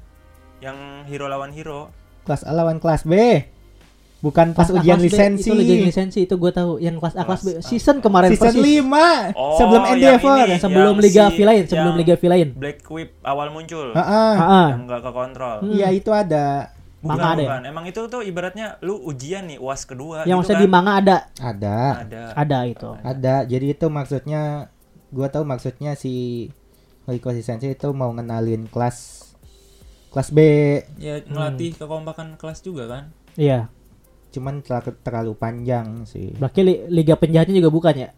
[0.58, 1.88] Yang hero lawan hero.
[2.22, 3.12] Kelas A lawan kelas B.
[4.20, 5.48] Bukan pas Kelas A, ujian B, lisensi.
[5.48, 6.76] Itu ujian lisensi itu gue tahu.
[6.76, 7.60] Yang kelas A kelas B A.
[7.62, 8.64] season kemarin Season persis.
[8.84, 10.36] 5 Oh, sebelum yang Endeavor.
[10.38, 10.56] ini.
[10.58, 12.48] Sebelum Yang Liga si- lain, sebelum Liga V lain.
[12.52, 13.86] Black Whip awal muncul.
[13.90, 14.32] Heeh.
[14.36, 14.68] Heeh.
[14.70, 15.56] Yang enggak ke kontrol.
[15.58, 15.72] Hmm.
[15.72, 16.46] Iya itu ada.
[17.00, 17.48] Bukan, Manga ada ya?
[17.48, 17.62] bukan.
[17.64, 20.62] Emang itu tuh ibaratnya lu ujian nih UAS kedua Yang gitu maksudnya kan.
[20.62, 21.76] di manga ada, Ada.
[21.98, 22.22] ada.
[22.34, 22.90] ada itu.
[23.00, 23.34] Ada.
[23.44, 24.42] Jadi itu maksudnya
[25.08, 26.46] gua tahu maksudnya si
[27.02, 29.32] Horiko Sensei itu mau ngenalin kelas
[30.10, 30.38] kelas B
[30.96, 33.04] Ya ngelatih kekompakan kelas juga kan.
[33.34, 33.72] Iya.
[34.30, 36.30] cuman terlalu, terlalu panjang sih.
[36.30, 38.08] Berarti li- Liga Penjahatnya juga bukan ya?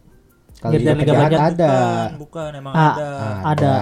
[0.53, 1.73] Kalau Liga Liga Penjahat ada.
[1.73, 3.09] Bukan, bukan emang Ah, ada.
[3.43, 3.73] ada.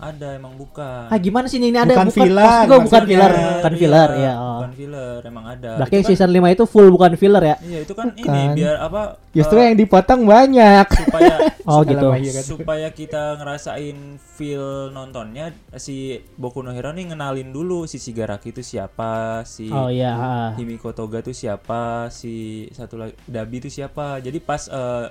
[0.00, 1.04] Ada emang bukan.
[1.06, 4.32] Ah gimana sih ini ada Bukan filler, maksud gua bukan filler, bukan filler ya.
[4.34, 4.48] Oh.
[4.56, 5.70] Bukan filler, emang ada.
[5.76, 7.56] Berarti kan- season 5 itu full bukan filler ya?
[7.60, 8.56] Iya, itu kan ini Bukan.
[8.56, 9.00] biar apa?
[9.30, 10.86] Justru eh, yang dipotong banyak.
[10.90, 11.34] supaya
[11.70, 12.06] Oh gitu.
[12.08, 12.42] macam.
[12.42, 18.58] supaya kita ngerasain feel nontonnya si Boku no Hero nih ngenalin dulu si Shigaraki itu
[18.60, 20.12] siapa, si Oh iya.
[20.12, 20.48] ah.
[20.54, 22.32] Himiko Toga itu siapa, si
[22.70, 24.18] satu lagi Dabi itu siapa.
[24.18, 25.04] Jadi pas eh,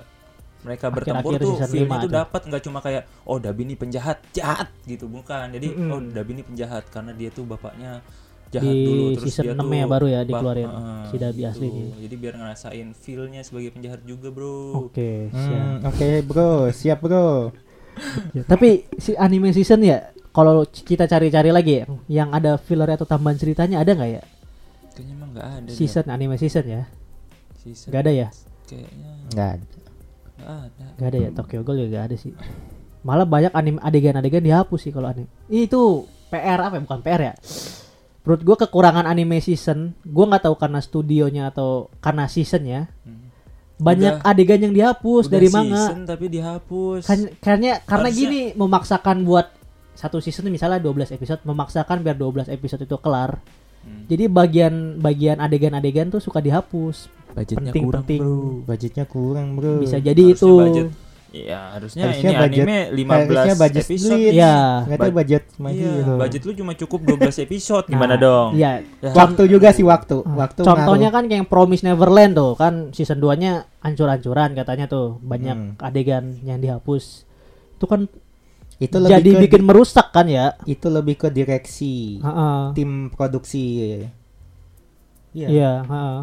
[0.60, 1.52] mereka bertempur Akhir-akhir tuh
[2.04, 2.16] tuh tuh.
[2.20, 5.48] dapat nggak cuma kayak oh Dabi ini penjahat, jahat gitu bukan.
[5.50, 5.90] Jadi Mm-mm.
[5.90, 8.04] oh Dabi ini penjahat karena dia tuh bapaknya
[8.50, 11.42] jahat Di dulu terus season dia 6 tuh ya baru ya dikeluarin Heeh, si Dabi
[11.46, 11.78] asli gitu.
[11.86, 11.90] nih.
[12.02, 15.86] jadi biar ngerasain feelnya sebagai penjahat juga bro Oke, Hmm, siap.
[15.86, 17.54] Oke bro, siap bro.
[18.32, 23.06] Ya, tapi si anime season ya kalau kita cari-cari lagi ya, yang ada filler atau
[23.06, 24.22] tambahan ceritanya ada nggak ya?
[24.90, 26.82] kayaknya emang nggak ada Season anime season ya?
[27.56, 28.28] Season Nggak ada ya?
[28.66, 29.30] kayaknya Enggak.
[29.30, 29.66] nggak ada
[30.96, 32.32] Gak ada ya Tokyo Ghoul juga gak ada sih.
[33.00, 35.28] Malah banyak anime adegan-adegan dihapus sih kalau anime.
[35.46, 36.82] Itu PR apa ya?
[36.84, 37.34] Bukan PR ya.
[38.20, 43.32] Menurut gue kekurangan anime season, gue nggak tahu karena studionya atau karena seasonnya Hmm.
[43.80, 45.80] banyak Udah- adegan yang dihapus Udah dari manga.
[45.80, 49.48] season tapi dihapus Kan, karena karena Harusnya- gini memaksakan buat
[49.96, 53.40] satu season misalnya 12 episode memaksakan biar 12 episode itu kelar.
[53.80, 54.04] Hmm.
[54.06, 57.08] Jadi bagian bagian adegan-adegan tuh suka dihapus.
[57.30, 58.20] budgetnya penting, kurang penting.
[58.20, 59.78] bro Budgetnya kurang bro.
[59.78, 60.50] Bisa jadi Harusnya itu.
[60.52, 60.88] budget
[61.30, 64.10] Iya, harusnya, Harusnya ini budget- anime 15 harusnya budget episode.
[64.10, 64.32] split.
[64.34, 64.56] Iya.
[64.82, 66.14] Nggak tahu Bud- budget Iya, Hero.
[66.18, 67.86] budget lu cuma cukup 12 episode.
[67.86, 68.48] Gimana Nah, dong?
[68.52, 68.72] Iya.
[68.98, 70.16] Ya, Waktu juga sih waktu.
[70.20, 71.14] Waktu Contohnya ngaruh.
[71.14, 75.78] kan kayak yang Promise Neverland tuh kan season 2-nya ancur-ancuran katanya tuh banyak Hmm.
[75.78, 77.22] adegan yang dihapus.
[77.78, 78.10] Itu kan
[78.80, 80.56] itu lebih jadi ke bikin merusak kan ya.
[80.64, 82.72] itu lebih ke direksi Heeh.
[82.72, 83.64] tim produksi.
[85.30, 85.46] Iya.
[85.46, 86.18] Iya, heeh.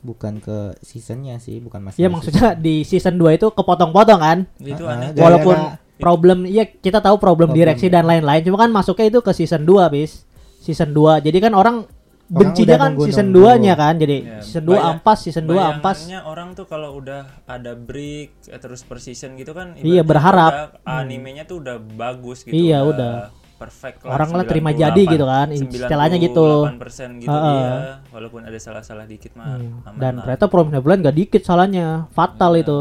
[0.00, 2.00] Bukan ke seasonnya sih, bukan masalah.
[2.00, 4.38] Iya maksudnya di season 2 itu kepotong-potong kan.
[4.58, 5.12] itu aneh.
[5.12, 5.56] Gara-gara- Walaupun
[5.98, 7.98] problem iya kita tahu problem, Problem, direksi ya.
[7.98, 10.24] dan lain-lain cuma kan masuknya itu ke season 2 bis.
[10.58, 11.20] Season 2.
[11.20, 11.84] Jadi kan orang
[12.28, 13.94] bencinya udah kan season 2-nya kan.
[13.96, 15.96] Jadi Ya, season 2 bayang- ampas, season 2 ampas.
[15.98, 20.04] Bayangannya orang tuh kalau udah ada break eh, terus per season gitu kan Iya, ibaratnya
[20.04, 20.52] berharap.
[20.78, 22.52] udah animenya tuh udah bagus gitu.
[22.52, 23.12] Iya, udah.
[23.58, 26.62] Perfect Orang lah terima jadi gitu kan, istilahnya gitu.
[26.62, 27.58] 98% gitu Heeh.
[27.58, 27.74] iya.
[28.08, 29.82] Walaupun ada salah-salah dikit mah Hmm.
[29.82, 30.22] aman Dan lah.
[30.22, 32.62] ternyata Promise Neverland gak dikit salahnya, fatal Iya.
[32.62, 32.78] itu.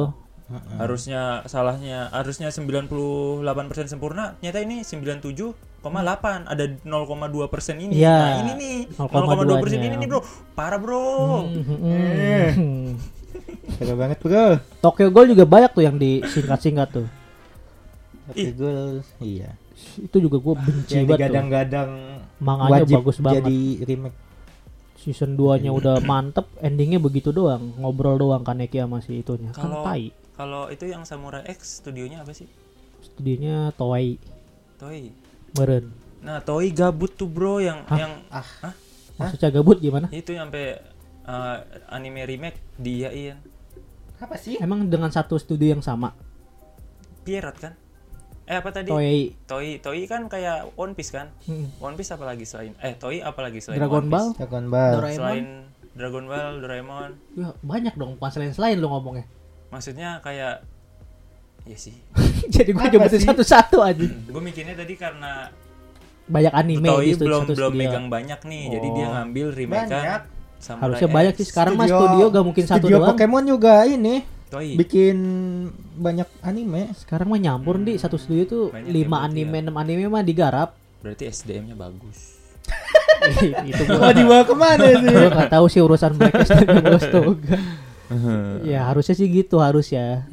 [0.78, 3.44] Harusnya salahnya harusnya 98%
[3.86, 5.84] sempurna ternyata ini 97,8
[6.46, 6.88] ada 0,2
[7.48, 9.12] persen ini Iya, nah ini nih 0,2
[9.60, 10.00] persen ini 0,2-nya.
[10.00, 10.20] nih bro
[10.56, 11.06] parah bro
[11.48, 12.96] Hmm.
[13.70, 14.58] Seru banget bro.
[14.80, 17.08] Tokyo Ghoul juga banyak tuh yang disingkat-singkat tuh.
[18.26, 18.74] Tapi gue
[19.20, 19.54] iya.
[20.00, 21.12] Itu juga gue benci banget tuh.
[21.14, 21.90] digadang-gadang
[22.40, 23.44] Manganya wajib bagus banget.
[23.44, 24.18] jadi remake.
[24.98, 27.76] Season 2-nya udah mantep, endingnya begitu doang.
[27.78, 29.52] Ngobrol doang Kaneki sama si itunya.
[29.52, 30.10] Kan Kalau- tai.
[30.38, 32.46] Kalau itu yang Samurai X studionya apa sih
[33.00, 34.22] Studionya Toei.
[34.78, 35.10] Toei
[35.54, 35.90] Meren.
[36.20, 37.98] nah Toei gabut tuh bro yang Hah?
[37.98, 38.46] yang Ah.
[39.18, 40.06] Maksudnya gabut gimana?
[40.10, 40.78] itu sampai
[41.24, 41.58] uh,
[41.90, 43.38] anime remake diiyain
[44.18, 44.58] Apa sih?
[44.58, 46.14] Emang dengan satu studio yang sama?
[47.24, 47.74] Pierrot kan
[48.48, 49.36] eh apa tadi Toei.
[49.44, 51.68] Toei Toei kan kayak One Piece kan Hmm.
[51.78, 54.28] One Piece apa lagi selain eh Toei apa lagi selain Dragon One Ball?
[54.28, 54.38] Piece?
[54.40, 54.94] Dragon Ball.
[54.96, 55.18] Doraemon?
[55.18, 55.46] selain
[55.92, 59.26] Dragon Ball Doraemon Ya, banyak dong, bukan selain-selain lu ngomongnya.
[59.68, 60.64] Maksudnya kayak
[61.64, 61.96] ya sih
[62.56, 64.08] Jadi gue nyebutin satu-satu aja.
[64.30, 65.52] gue mikirnya tadi karena
[66.26, 67.82] Banyak anime di stu- belum satu belum studio.
[67.82, 69.12] megang banyak nih jadi dia Oh.
[69.14, 70.22] ngambil remake Banyak.
[70.58, 71.14] Samurai Harusnya X.
[71.14, 73.10] banyak sih sekarang mah studio gak mungkin satu studio doang.
[73.10, 74.16] Pokemon juga ini
[74.48, 75.18] Toei bikin
[75.94, 76.88] banyak anime.
[76.94, 79.64] Sekarang mah nyampur di satu studio tuh Banyak 5 yang berarti anime, ya.
[79.66, 80.70] 6 anime mah digarap.
[80.98, 82.20] berarti SDM-nya bagus
[83.70, 85.04] itu Mau dibawa ke mana sih?
[85.06, 87.56] nggak tahu sih urusan mereka dan Toga.
[88.64, 90.24] ya harusnya sih gitu harus ya.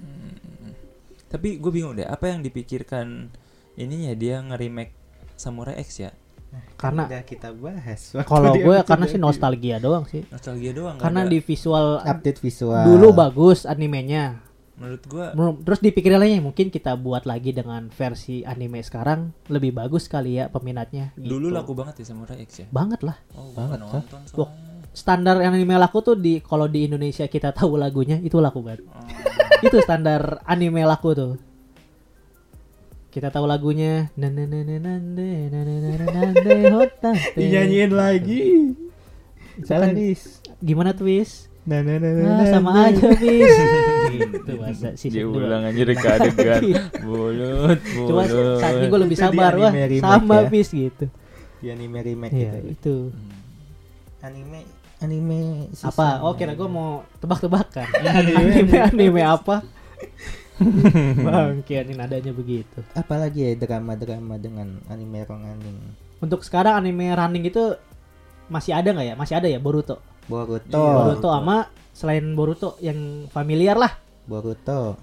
[1.26, 3.30] tapi gue bingung deh apa yang dipikirkan
[3.74, 4.94] ininya dia nge-remake
[5.34, 6.14] Samurai X ya
[6.76, 8.14] Karena udah kita bahas.
[8.22, 10.22] kalau gue bikin karena sih nostalgia doang sih.
[10.28, 12.86] nostalgia doang Karena ada- di visual update visual.
[12.86, 14.38] dulu bagus animenya.
[14.74, 15.26] menurut gue
[15.60, 20.46] Terus dipikirin lagi mungkin kita buat lagi dengan versi anime sekarang lebih bagus kali ya
[20.46, 21.10] peminatnya.
[21.16, 21.34] gitu.
[21.34, 23.18] dulu laku banget ya Samurai X ya banget lah.
[23.34, 24.50] oh gue Banget, nonton Loh
[24.94, 28.86] standar anime laku tuh di kalau di Indonesia kita tahu lagunya itu laku banget.
[28.86, 29.02] Oh.
[29.66, 31.34] itu standar anime laku tuh.
[33.10, 34.10] Kita tahu lagunya
[37.38, 38.74] Nyanyiin lagi.
[39.62, 40.18] Salah nih.
[40.58, 41.46] gimana twist?
[41.64, 43.56] Nah, nah, nah, nah, nah, sama nah, aja bis.
[44.20, 45.08] itu masa sih.
[45.08, 46.60] Dia ulang aja dari keadegan.
[47.00, 48.08] Bulut, bulut.
[48.10, 48.22] Cuma
[48.60, 49.72] saat ini gue lebih sabar wah.
[49.96, 51.08] Sama bis gitu.
[51.64, 52.68] Di anime remake ya, gitu.
[52.68, 52.96] Itu.
[54.20, 55.92] Anime anime season.
[55.92, 56.24] Apa?
[56.24, 57.88] Oh kira gue mau tebak-tebakan.
[58.18, 59.60] anime anime apa?
[61.24, 62.80] Bangke ini nadanya begitu.
[62.96, 65.78] Apalagi ya drama-drama dengan anime ronganing.
[66.22, 67.76] Untuk sekarang anime running itu
[68.48, 69.14] masih ada nggak ya?
[69.14, 70.00] Masih ada ya Boruto.
[70.24, 70.72] Boruto.
[70.72, 73.92] Iya, Boruto sama selain Boruto yang familiar lah.
[74.24, 74.96] Boruto.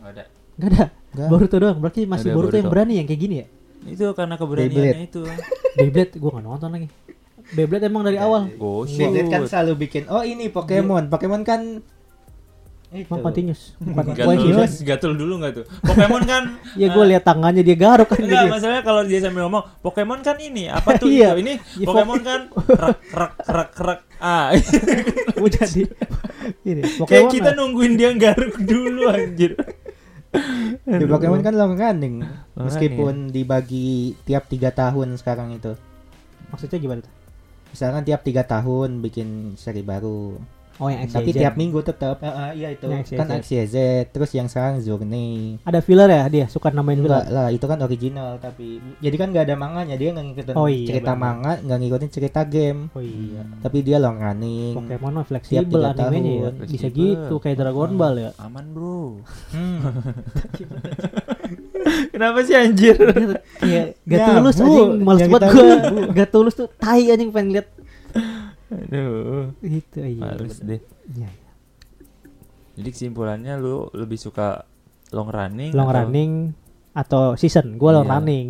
[0.00, 0.24] nggak ada
[0.60, 0.86] Gak ada.
[1.32, 1.78] Boruto doang.
[1.80, 3.48] Berarti masih Boruto, yang berani yang kayak gini ya?
[3.80, 5.24] itu karena keberaniannya itu
[5.72, 6.88] Beyblade gue gak nonton lagi.
[7.50, 8.46] Beyblade emang dari awal.
[8.56, 11.08] oh Beyblade kan selalu bikin oh ini Pokemon.
[11.08, 11.82] Pokemon kan
[12.90, 13.70] Emang continuous.
[13.78, 14.18] Bukan
[14.82, 15.64] Gatul, dulu nggak tuh?
[15.80, 16.42] Pokemon kan
[16.80, 20.34] Ya gue lihat tangannya dia garuk kan Enggak, masalahnya kalau dia sambil ngomong Pokemon kan
[20.42, 21.38] ini apa tuh Iya.
[21.38, 21.38] itu?
[21.38, 24.50] Ini Iya, Pokemon kan rak rak rak rak ah.
[25.38, 25.86] Jadi
[26.64, 27.30] ini Kayak Pokemon.
[27.30, 27.56] kita lah.
[27.56, 29.54] nungguin dia garuk dulu anjir.
[30.82, 32.26] Di Pokemon kan long running.
[32.26, 35.78] Long Meskipun dibagi tiap tiga tahun sekarang itu.
[36.50, 37.12] maksudnya gimana tuh?
[37.70, 40.36] Misalkan tiap tiga tahun bikin seri baru.
[40.80, 41.36] Oh yang Tapi XYZ.
[41.36, 42.24] tiap minggu tetap.
[42.56, 42.88] iya itu.
[42.88, 43.44] Yang Kan XYZ.
[43.44, 43.76] XYZ.
[44.10, 45.60] Terus yang sekarang Journey.
[45.60, 47.36] ada filler ya dia suka namain Enggak filler.
[47.36, 50.88] lah, itu kan original tapi jadi kan nggak ada manganya dia nggak ngikutin Oh iya,
[50.88, 51.20] cerita benar.
[51.20, 52.80] manga, nggak ngikutin cerita game.
[52.90, 53.44] Oh iya.
[53.60, 54.72] Tapi dia long running.
[54.72, 56.50] Pokemon mah Tiap fleksibel tiga animenya ya.
[56.64, 58.30] Bisa gitu kayak Dragon Ball ya.
[58.40, 59.20] Aman, Bro.
[59.52, 59.78] Hmm.
[62.08, 62.96] Kenapa sih anjir?
[63.56, 64.64] Kayak gak Ya, tulus Bu.
[64.64, 65.68] anjing males banget gue.
[66.12, 67.68] Gak tulus tuh tai anjing pengen lihat
[68.68, 69.50] Aduh.
[69.60, 70.22] gitu iya.
[70.30, 70.80] Males deh.
[71.10, 71.30] Iya.
[72.72, 74.64] Jadi kesimpulannya lu lebih suka
[75.10, 76.32] long running Long atau running
[76.92, 77.74] atau season.
[77.74, 78.14] Gue long Iya.
[78.16, 78.46] running.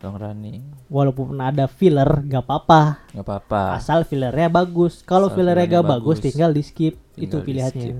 [0.00, 0.60] Long running.
[0.86, 3.08] Walaupun ada filler gak apa-apa.
[3.10, 3.62] nggak apa-apa.
[3.74, 5.00] Asal fillernya bagus.
[5.00, 6.24] Kalau fillernya fillernya gak bagus, bagus.
[6.24, 6.94] tinggal di skip.
[7.10, 7.72] Tinggal Itu pilihannya.
[7.82, 7.96] di-skip.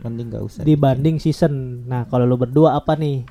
[0.00, 0.62] Mending nggak usah.
[0.62, 1.84] Dibanding season.
[1.84, 3.24] Nah kalau lu berdua apa nih?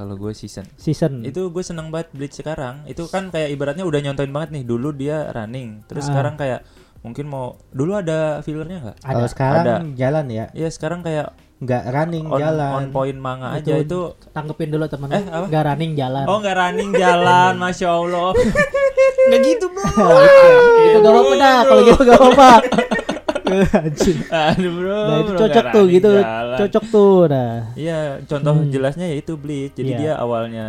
[0.00, 0.64] Kalau gue season.
[0.74, 1.20] Season.
[1.20, 2.88] Itu gue seneng banget Bleach sekarang.
[2.88, 4.64] Itu kan kayak ibaratnya udah nyontoin banget nih.
[4.64, 5.84] Dulu dia running.
[5.84, 6.16] Terus Ah.
[6.16, 6.64] sekarang kayak
[7.00, 8.96] mungkin mau dulu ada fillernya nggak?
[8.98, 9.76] Kalau ada sekarang Ada.
[9.92, 12.72] jalan ya, Iya sekarang kayak nggak running on, jalan.
[12.72, 14.00] on point manga Itu aja itu.
[14.32, 15.12] tanggepin dulu teman.
[15.12, 15.44] Eh, apa?
[15.46, 16.24] Gak running jalan.
[16.24, 18.32] Oh nggak running jalan, masya Allah.
[19.28, 19.84] Nggak gitu bro.
[20.88, 21.58] itu gak apa-apa dah.
[21.62, 22.50] Kalau gitu gak apa-apa.
[24.50, 24.98] Aduh bro.
[25.00, 26.10] Nah itu bro, cocok tuh gitu.
[26.16, 26.58] jalan.
[26.58, 27.16] Cocok tuh.
[27.26, 27.54] Nah.
[27.74, 28.68] Iya, contoh Hmm.
[28.68, 29.74] jelasnya yaitu Bleach.
[29.74, 29.98] Jadi Iya.
[29.98, 30.66] dia awalnya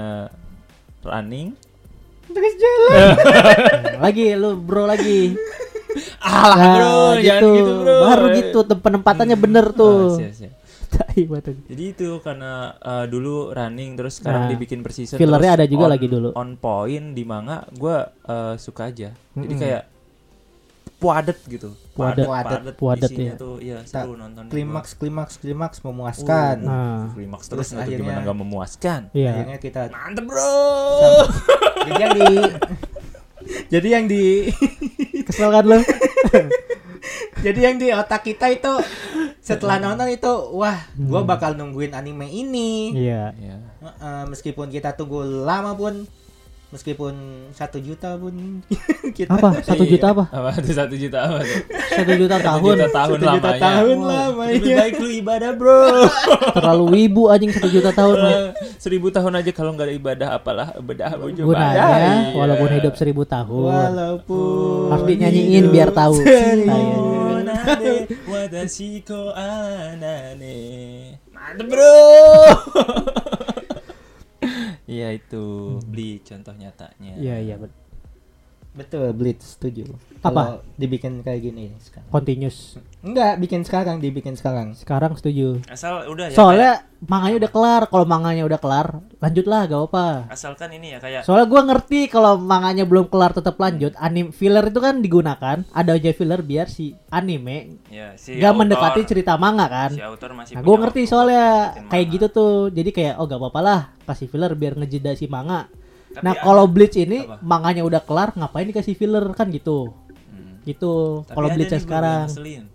[1.02, 1.54] running.
[2.28, 3.08] Terus jalan.
[4.06, 5.36] lagi lu bro lagi.
[6.24, 7.96] Alah Nah, bro, jangan gitu bro.
[8.06, 10.00] Baru gitu penempatannya bener Ah, tuh.
[10.16, 10.54] siap, siap.
[11.12, 11.56] Banget.
[11.66, 15.88] Jadi itu karena uh, dulu running terus sekarang Nah, dibikin per season fillernya ada juga
[15.88, 16.30] on- lagi dulu.
[16.34, 19.12] On point di manga gua uh, suka aja.
[19.34, 19.56] Jadi Mm-mm.
[19.58, 19.82] kayak
[21.02, 21.74] puadet gitu.
[21.92, 22.24] Puadet.
[22.24, 22.62] Puadet.
[22.78, 23.34] Puadet, ya.
[23.34, 24.46] tuh iya seru nonton.
[24.48, 26.62] Klimaks, klimaks, klimaks memuaskan.
[26.62, 27.02] Uh, Nah.
[27.12, 29.02] Klimaks Terus terus, akhirnya- gimana nggak memuaskan.
[29.12, 29.32] Iya.
[29.36, 31.26] Akhirnya kita Mantep bro.
[31.84, 32.30] jadi yang di
[33.74, 34.24] jadi yang di
[35.24, 35.82] Kesel kan lu?
[37.46, 38.70] jadi yang di otak kita itu
[39.42, 43.34] setelah nonton itu wah gua bakal nungguin anime ini Iya.
[43.34, 43.58] Iya.
[43.82, 46.06] Heeh, meskipun kita tunggu lama pun
[46.72, 47.14] meskipun
[47.52, 48.64] satu juta pun
[49.18, 49.60] kita Apa?
[49.60, 50.24] Satu juta apa?
[50.28, 51.62] Apa tuh satu juta apa tuh?
[51.92, 52.74] Satu juta Satu tahun.
[52.74, 53.60] juta tahun Satu juta lamanya.
[53.62, 54.54] tahun lamanya.
[54.56, 55.82] Lebih baik lu ibadah bro.
[56.56, 58.18] Terlalu wibu anjing satu juta tahun.
[58.84, 62.14] Seribu tahun aja kalau nggak ada ibadah apalah ibadah ujung Gunanya Iya.
[62.34, 63.68] walaupun hidup seribu tahun.
[63.70, 66.18] walaupun Harus dinyanyiin biar tahu.
[66.24, 67.96] Monade,
[68.26, 70.58] watashi ko anane.
[71.30, 73.28] Mantep bro.
[74.92, 75.46] Iya itu.
[75.92, 77.12] Beli contoh nyatanya.
[77.16, 77.81] Iya iya bet-
[78.72, 79.84] betul Blitz setuju
[80.20, 80.30] Apa?
[80.32, 82.78] Kalau dibikin kayak gini sekarang Continuous.
[83.02, 85.58] enggak bikin sekarang dibikin sekarang Sekarang setuju.
[85.66, 86.34] Asal udah ya.
[86.34, 87.82] Soalnya manganya udah kelar.
[87.88, 90.06] Kalau manganya udah kelar, lanjutlah gak apa.
[90.22, 93.98] kayak- asalkan ini ya kayak Soalnya gua ngerti kalau manganya belum kelar tetap lanjut.
[93.98, 95.66] Anim filler itu kan digunakan.
[95.68, 99.92] Ada aja filler biar si anime ya si gak autor- mendekati cerita manga kan.
[99.92, 101.46] Si autor masih Nah, gue ngerti soalnya
[101.84, 102.14] kayak manga.
[102.14, 102.54] gitu tuh.
[102.70, 105.66] Jadi kayak oh gak apa-apa lah kasih filler biar ngejeda si manga.
[106.12, 107.40] Tapi nah ada- kalau Bleach ini Apa?
[107.42, 109.96] manganya udah kelar, ngapain dikasih filler kan gitu?
[110.28, 110.60] Hmm.
[110.62, 111.24] Gitu.
[111.26, 112.28] Kalau Bleach sekarang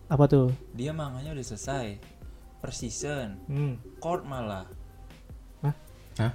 [0.06, 0.50] apa tuh?
[0.72, 2.00] Dia manganya udah selesai.
[2.56, 3.36] Per season.
[3.46, 3.76] Hmm.
[3.96, 4.64] Chord malah.
[5.60, 5.74] Hah?
[6.18, 6.32] Hah?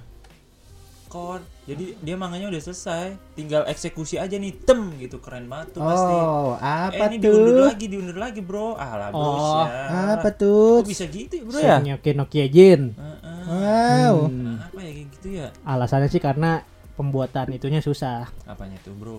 [1.06, 1.44] Chord.
[1.62, 6.08] Jadi dia manganya udah selesai, tinggal eksekusi aja nih, tem gitu keren banget tuh pasti.
[6.10, 8.74] oh Eh apa ini diundur tuh lagi, diundur lagi, Bro.
[8.74, 10.08] Alah, Oh, bro.
[10.10, 11.76] apa tuh Kok bisa gitu ya, Bro ya?
[11.76, 12.82] Senyoke no Kyojin.
[12.90, 13.40] Heeh.
[13.44, 14.56] wow Hmm.
[14.58, 15.48] Apa ya kayak gitu ya?
[15.62, 18.28] Alasannya sih karena pembuatan itunya susah.
[18.44, 19.18] Apanya tuh, Bro?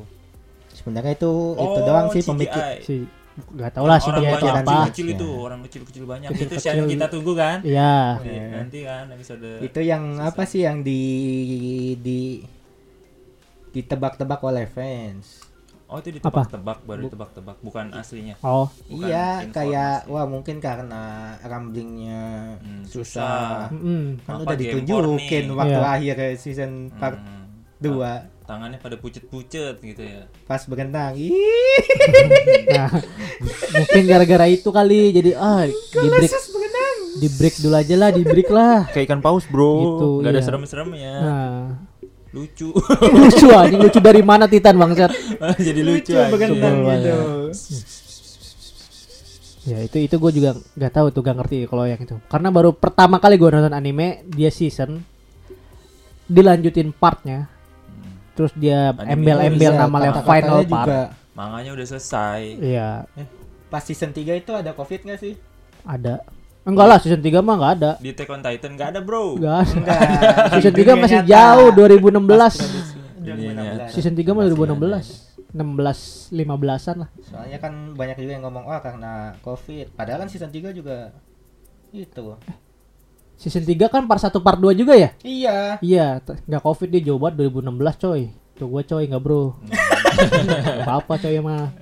[0.74, 4.46] sebenarnya itu itu Oh, doang sih pemikir Si nggak tahu lah sih orang dia itu
[4.46, 4.78] banyak apa.
[4.90, 5.38] kecil itu, Ya.
[5.40, 6.30] orang kecil-kecil banyak.
[6.30, 6.58] Kecil-kecil.
[6.64, 7.58] Itu yang kita tunggu kan?
[7.62, 7.94] Iya.
[8.20, 11.02] Iya, Nanti kan episode itu yang apa sih yang di
[11.98, 12.20] di
[13.72, 15.50] ditebak-tebak oleh fans
[15.86, 18.34] Oh, itu ditebak-tebak, baru ditebak-tebak, bukan aslinya.
[18.42, 19.54] Oh, Bukan iya informasi.
[19.54, 21.04] kayak wah mungkin karena
[21.40, 22.24] ramblingnya
[22.58, 25.94] Hmm, susah mm, kan Apa udah ditunjukin waktu Iya.
[25.94, 27.43] akhir season part Hmm.
[27.84, 30.28] 2 Tangannya pada pucet-pucet gitu ya.
[30.48, 31.32] pas berenang ih
[32.72, 32.92] Nah,
[33.76, 38.24] mungkin gara-gara itu kali jadi ah di break berenang di break dulu aja lah, di
[38.26, 38.90] break lah.
[38.90, 39.74] Kayak ikan paus, Bro.
[39.86, 40.46] Gitu, Gak ada iya.
[40.50, 41.14] serem-seremnya.
[41.22, 41.78] Nah,
[42.34, 42.74] Lucu.
[43.14, 45.14] lucu anjing lucu dari mana Titan bangsat?
[45.62, 46.34] Jadi lucu, lucu aja.
[46.34, 47.18] berenang gitu
[49.64, 52.18] Ya itu itu gue juga nggak tahu tuh gak ngerti kalau yang itu.
[52.28, 55.06] Karena baru pertama kali gue nonton anime dia season
[56.26, 57.53] dilanjutin partnya.
[58.34, 60.74] Terus dia embel-embel Iya, nama kata-katanya final juga.
[60.74, 60.90] part.
[61.34, 62.40] Manganya udah selesai.
[62.58, 62.90] Iya,
[63.70, 65.34] Pas season 3 itu ada covid gak sih?
[65.84, 66.24] ada.
[66.64, 67.92] Enggak lah season 3 mah nggak ada.
[68.00, 69.36] Di Attack on Titan gak ada, Bro.
[69.36, 69.74] Enggak ada.
[69.76, 70.00] Enggak.
[70.56, 71.80] Season 3 masih jauh nyata.
[71.92, 73.20] 2016.
[73.20, 73.52] Dunia
[73.90, 73.92] 2016.
[73.92, 75.34] Season 3 mah Masih 2016.
[75.54, 77.10] 16 15-an lah.
[77.22, 79.92] Soalnya kan banyak juga yang ngomong oh karena covid.
[79.94, 81.12] Padahal kan season 3 juga
[81.92, 82.26] itu.
[83.38, 85.10] Season 3 kan part 1 part 2 juga ya?
[85.26, 85.78] Iya.
[85.84, 88.22] Iya, nggak covid dia jauh banget 2016 coy.
[88.54, 89.58] Tuh gue coy nggak bro.
[91.02, 91.74] Apa coy mah?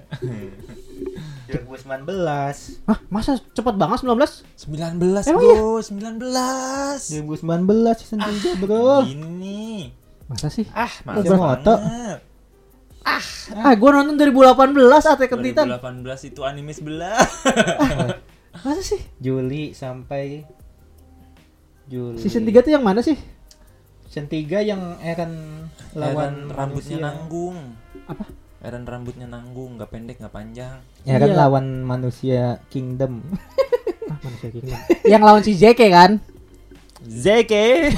[1.51, 2.87] 2019.
[2.87, 4.15] Hah, masa cepet banget 19?
[4.71, 5.83] 19, Emang Bro.
[5.83, 6.23] 19.
[6.23, 9.03] 2019 season 3, Bro.
[9.11, 9.91] Ini.
[10.31, 10.63] Masa sih?
[10.71, 11.75] Ah, males moto.
[11.75, 12.19] banget.
[13.51, 15.67] Ah, gue nonton 2018 Attack on Titan.
[15.67, 17.19] 2018 itu anime sebelah.
[18.63, 19.01] Masa sih?
[19.19, 20.47] Juli sampai
[21.91, 22.17] Juli.
[22.17, 23.19] Season 3 tuh yang mana sih?
[24.07, 27.03] Season 3 yang Eren lawan Eren rambutnya manusia.
[27.03, 27.57] nanggung.
[28.07, 28.23] Apa?
[28.61, 30.79] Eren rambutnya nanggung, nggak pendek, nggak panjang.
[31.03, 31.37] Eren Iya.
[31.37, 33.19] lawan manusia Kingdom.
[34.07, 34.79] Ah, manusia kingdom.
[35.03, 36.11] yang lawan si JK kan?
[37.01, 37.91] Zeke.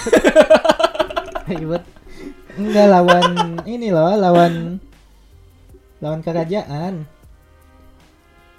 [1.49, 1.83] Ribet.
[2.53, 3.25] Enggak lawan
[3.65, 4.77] ini loh, lawan
[5.99, 7.03] lawan kerajaan.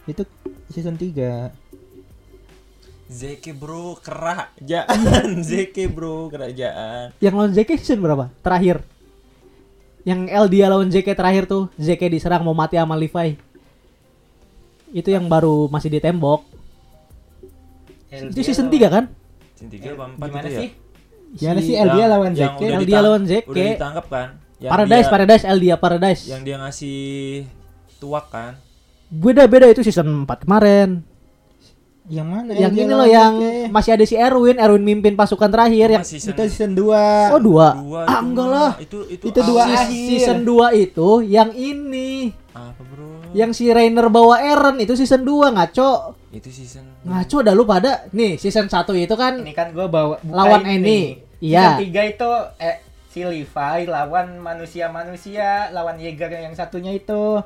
[0.04, 0.26] Itu
[0.68, 1.48] season 3.
[3.14, 5.38] Zeke bro, kerajaan.
[5.48, 7.14] Zeke bro, kerajaan.
[7.22, 8.26] Yang lawan JK season berapa?
[8.42, 8.82] Terakhir.
[10.02, 13.38] Yang Eldia lawan JK terakhir tuh, JK diserang mau mati sama Levi.
[14.90, 16.42] Itu yang baru masih di tembok.
[18.10, 19.04] Itu season 3 kan?
[19.54, 20.58] Season 3 apa 4 Gimana ya?
[20.58, 20.68] sih?
[21.34, 23.46] Gimana sih Yang- lawan Eldia ditang- lawan Zeke.
[23.46, 24.28] Udah ditangkap kan?
[24.58, 26.22] Yang Paradise, dia- Paradise, Eldia Paradise.
[26.26, 26.98] Yang dia ngasih
[27.98, 28.52] tuak kan?
[29.06, 31.13] Beda beda itu season 4 kemarin.
[32.04, 32.50] Yang mana?
[32.52, 33.32] yang ini loh yang
[33.72, 37.32] masih ada si Erwin, Erwin mimpin pasukan terakhir yang season itu season 2.
[37.32, 37.68] Oh, dua.
[37.80, 38.72] dua Ah, itu enggak lah.
[38.76, 39.88] Itu itu, Itu dua akhir.
[39.88, 42.28] season 2 itu yang ini.
[42.52, 43.32] Apa bro?
[43.32, 46.12] Yang si Rainer bawa Eren itu season 2 ngaco.
[46.28, 48.04] Itu season Ngaco dah lu pada.
[48.12, 51.24] Nih, season 1 itu kan Ini kan gua bawa Lawan ini.
[51.40, 51.80] Iya.
[51.80, 52.30] Season 3 itu
[52.60, 52.76] eh
[53.08, 57.40] si Levi lawan manusia-manusia, lawan Yeager yang satunya itu.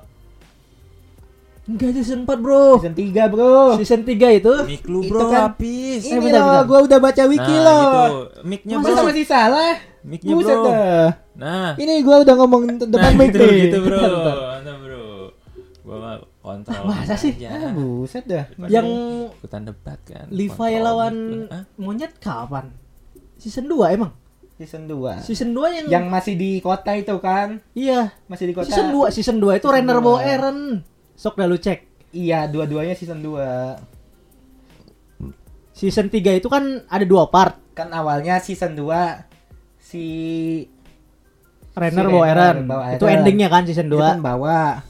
[1.69, 2.81] Enggak season 4, Bro.
[2.81, 3.77] Season 3, Bro.
[3.77, 6.01] Season 3 itu Mic lu Itu bro kan- habis.
[6.03, 7.85] Eh, Ini bentar, loh, gua udah baca wiki nah, loh.
[7.85, 8.17] gitu.
[8.43, 9.05] Mic-nya Masa bro.
[9.05, 9.73] masih salah?
[10.01, 10.67] Mic-nya Buset bro.
[10.67, 11.09] dah.
[11.35, 11.71] Nah.
[11.77, 13.61] Ini gua udah ngomong depan Nah, mic gitu, nih.
[13.63, 13.99] gitu bro.
[13.99, 14.13] Bentar,
[14.51, 14.77] bentar.
[14.79, 15.03] Bro.
[15.83, 16.85] Gua mah kontrol.
[16.85, 17.33] Masa sih?
[17.45, 18.45] Ah, buset dah.
[18.67, 18.87] yang
[19.31, 20.25] ikutan debat kan.
[20.29, 21.45] Levi Kontrol lawan gitu.
[21.49, 21.65] Hah?
[21.77, 22.73] monyet kapan?
[23.37, 24.13] Season 2 emang?
[24.57, 25.23] Season 2.
[25.23, 27.63] Season 2 yang, Yang masih di kota itu kan?
[27.73, 28.11] iya.
[28.27, 28.67] Masih di kota.
[28.67, 30.07] Season 2, season 2 itu dua.
[30.09, 30.59] bawa Eren.
[31.19, 31.83] Sok dah lu cek.
[32.15, 33.35] Iya, dua-duanya season 2.
[35.75, 37.59] Season 3 itu kan ada dua part.
[37.75, 40.07] Kan awalnya season 2 si
[41.75, 42.57] Rainer Si bawa Eren.
[42.95, 43.99] Itu endingnya kan season 2.
[43.99, 44.87] itu kan bawa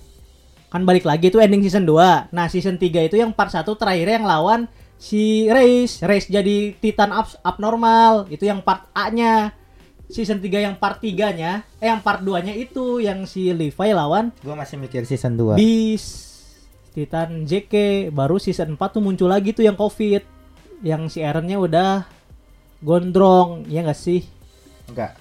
[0.68, 2.28] Kan balik lagi itu ending season 2.
[2.28, 4.60] Nah, season 3 itu yang part 1 terakhirnya yang lawan
[5.00, 6.04] si Reis.
[6.04, 7.08] Reis jadi Titan
[7.40, 8.28] abnormal.
[8.28, 9.56] Itu yang part A-nya.
[10.08, 14.56] Season 3 yang part 3-nya, eh yang part 2-nya itu yang si Levi lawan gua
[14.56, 15.60] masih mikir season 2.
[15.60, 16.28] Beast.
[16.96, 20.24] Titan JK baru season 4 tuh muncul lagi tuh yang Covid.
[20.80, 22.08] Yang si Erennya udah
[22.80, 24.24] gondrong, ya gak sih?
[24.88, 25.12] Enggak.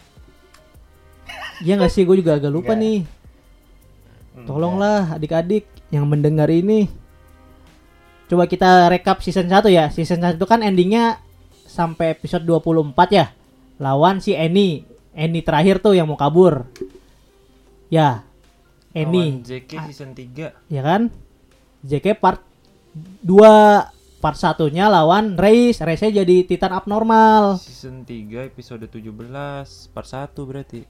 [1.61, 2.07] Ya gak sih?
[2.07, 2.81] Gue juga agak lupa Enggak.
[2.81, 2.99] nih.
[4.45, 6.87] Tolonglah adik-adik yang mendengar ini.
[8.27, 9.89] Coba kita rekap season 1 ya.
[9.91, 11.19] Season 1 kan endingnya
[11.67, 13.36] sampai episode 24 ya.
[13.77, 14.85] Lawan si Annie.
[15.17, 16.69] Annie terakhir tuh yang mau kabur.
[17.89, 18.25] Ya.
[18.93, 20.53] Lawan JK season 3.
[20.69, 21.13] Ya kan?
[21.85, 22.41] JK part
[23.21, 25.77] 2 part satunya lawan Reis.
[25.81, 27.61] Reisnya jadi Titan abnormal.
[27.61, 30.81] Season 3 episode 17 part 1 berarti.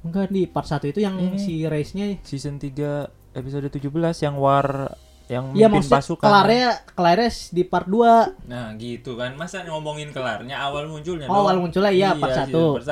[0.00, 1.36] Enggak di part 1 itu yang Ini.
[1.36, 4.96] si Reisnya Season 3 episode 17 yang war
[5.30, 6.26] yang Iya mimpin maksudnya pasukan.
[6.26, 9.30] kelarnya kelarnya di part 2 Nah, gitu kan.
[9.34, 11.42] Masa ngomongin kelarnya awal munculnya Oh, dong.
[11.46, 12.64] awal munculnya, iya, part season satu.
[12.74, 12.86] Part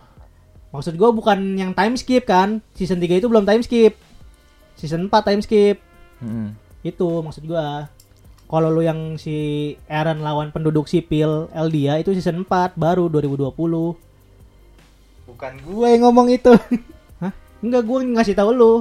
[0.00, 0.08] 1.
[0.70, 3.96] Maksud gua bukan yang time skip kan Season 3 itu belum time skip
[4.74, 5.76] Season 4 time skip
[6.18, 6.56] Hmm.
[6.80, 7.88] Itu maksud gua
[8.44, 9.36] Kalau lu yang si
[9.86, 13.48] Eren lawan penduduk sipil Eldia itu season 4 baru 2020
[15.26, 16.52] Bukan gue yang ngomong itu.
[17.18, 17.32] Hah?
[17.60, 18.74] Enggak gua ngasih tahu lu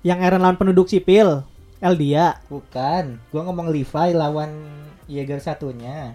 [0.00, 1.44] Yang Eren lawan penduduk sipil
[1.82, 3.18] Eldia Bukan.
[3.34, 4.50] Gua ngomong Levi lawan
[5.10, 6.14] Yeager satunya.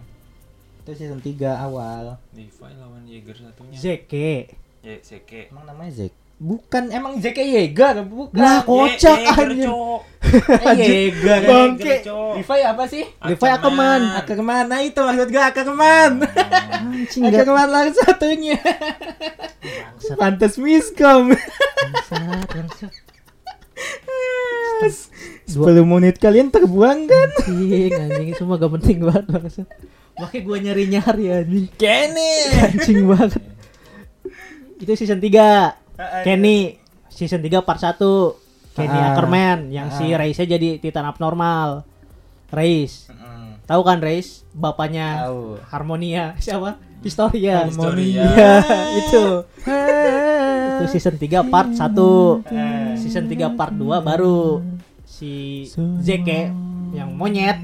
[0.81, 2.15] Itu season 3 awal.
[2.31, 3.75] Levi lawan Jaeger satunya.
[3.75, 4.55] Zeke
[4.87, 4.95] Ya.
[5.51, 6.15] Emang namanya Zack?
[6.37, 8.37] Bukan emang JK Yeager, bukan.
[8.37, 9.67] Lah kocak anjir.
[10.77, 11.41] Yeager.
[11.49, 12.05] Bangke.
[12.07, 13.03] Levi apa sih?
[13.25, 14.01] Levi Ackerman.
[14.21, 14.69] Ackerman.
[14.69, 16.23] Nah itu maksud gua Ackerman.
[16.23, 18.55] Anjing Ackerman lagi satunya.
[18.61, 20.15] bangsat.
[20.15, 21.33] Pantes miskom.
[21.33, 22.93] Bangsat, bangsat.
[25.47, 27.29] 10 menit kalian terbuang kan?
[27.47, 29.67] Anjing, anjing semua gak penting banget bangsat.
[30.19, 31.67] Makanya gua nyari-nyari anjing.
[31.79, 32.33] Kenny.
[32.51, 33.41] Anjing banget.
[34.77, 35.73] Itu season 3.
[36.21, 36.75] Kenny
[37.07, 37.95] season 3 part 1.
[38.75, 39.15] Kenny Ah.
[39.15, 40.21] Ackerman yang si Ah.
[40.21, 41.87] Reis jadi titan abnormal.
[42.51, 43.09] Reis.
[43.67, 44.45] Tahu kan Reis?
[44.51, 45.59] Bapaknya Tahu.
[45.67, 46.79] Harmonia siapa?
[47.03, 47.67] Historia.
[47.67, 48.23] Historia.
[48.25, 48.53] Iya,
[48.99, 49.25] itu.
[50.77, 52.43] itu season 3 part 1.
[52.95, 54.61] Season 3 part 2 baru
[55.07, 55.63] si
[56.03, 56.51] Zeke
[56.91, 57.55] yang monyet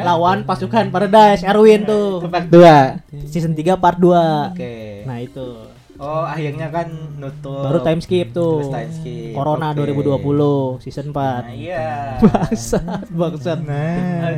[0.00, 2.24] lawan pasukan Paradise Erwin tuh.
[2.24, 3.28] Part 2.
[3.28, 4.56] Season 3 part 2.
[4.56, 5.04] Oke.
[5.04, 5.68] Nah, itu.
[6.00, 6.88] Oh, akhirnya kan
[7.20, 7.60] nutup.
[7.60, 8.64] Baru time skip tuh.
[8.64, 9.36] Terus time skip.
[9.36, 9.84] Corona Oke.
[9.84, 11.44] 2020 season 4.
[11.44, 12.16] Nah, iya.
[12.24, 13.60] Bangsat, bangsat.
[13.60, 14.32] Nah,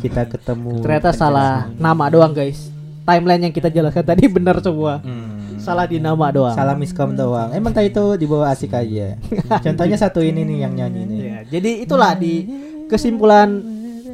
[0.00, 0.80] kita ketemu.
[0.80, 2.72] Ternyata salah nama doang, guys.
[3.04, 5.04] Timeline yang kita jelaskan tadi benar semua.
[5.04, 5.37] Hmm.
[5.68, 6.56] Salah di nama doang.
[6.56, 7.52] Salah miskom doang.
[7.52, 9.20] Emang tadi itu di bawah asik aja.
[9.64, 11.20] Contohnya satu ini nih yang nyanyi nih.
[11.20, 12.48] Ya, jadi itulah di
[12.86, 13.60] kesimpulan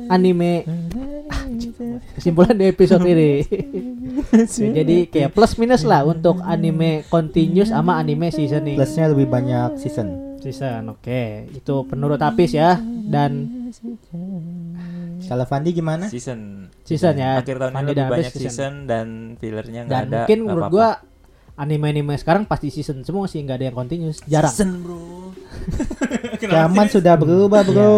[0.06, 0.66] anime
[2.14, 3.32] kesimpulan di episode ini.
[4.34, 8.78] Ya, jadi kayak plus minus lah untuk anime continuous sama anime season nih.
[8.78, 10.38] Plusnya lebih banyak season.
[10.38, 11.50] season, oke.
[11.50, 13.46] Itu penurut Apis ya dan
[15.24, 16.06] Kalau Fandi gimana?
[16.06, 16.70] Season.
[16.84, 17.42] season ya.
[17.42, 20.16] Akhir tahun ini lebih dan banyak season dan fillernya nggak Dan ada.
[20.22, 20.74] mungkin nggak menurut apa-apa.
[20.74, 20.88] gua
[21.54, 24.18] anime-anime sekarang pasti season semua sih nggak ada yang continuous.
[24.26, 24.50] Jarang.
[24.50, 25.30] Season bro.
[26.44, 27.94] Zaman sudah berubah, Bro.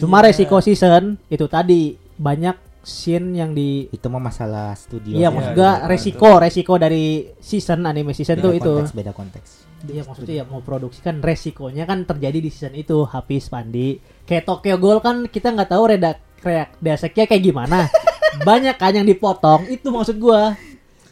[0.00, 5.16] Cuma resiko season itu tadi banyak scene yang di Itu mah masalah studio.
[5.20, 7.04] Iya Iya, maksud iya, gua iya, resiko resiko dari
[7.36, 8.72] season anime season Beda tuh itu.
[8.72, 9.50] konteks, beda konteks.
[9.80, 14.00] Iya maksudnya ya mau produksi kan resikonya kan terjadi di season itu habis Pandi.
[14.24, 17.88] Kayak Tokyo Ghoul kan kita nggak tahu redak reak daseknya kayak gimana.
[18.48, 20.56] Banyak kan yang dipotong itu maksud gua.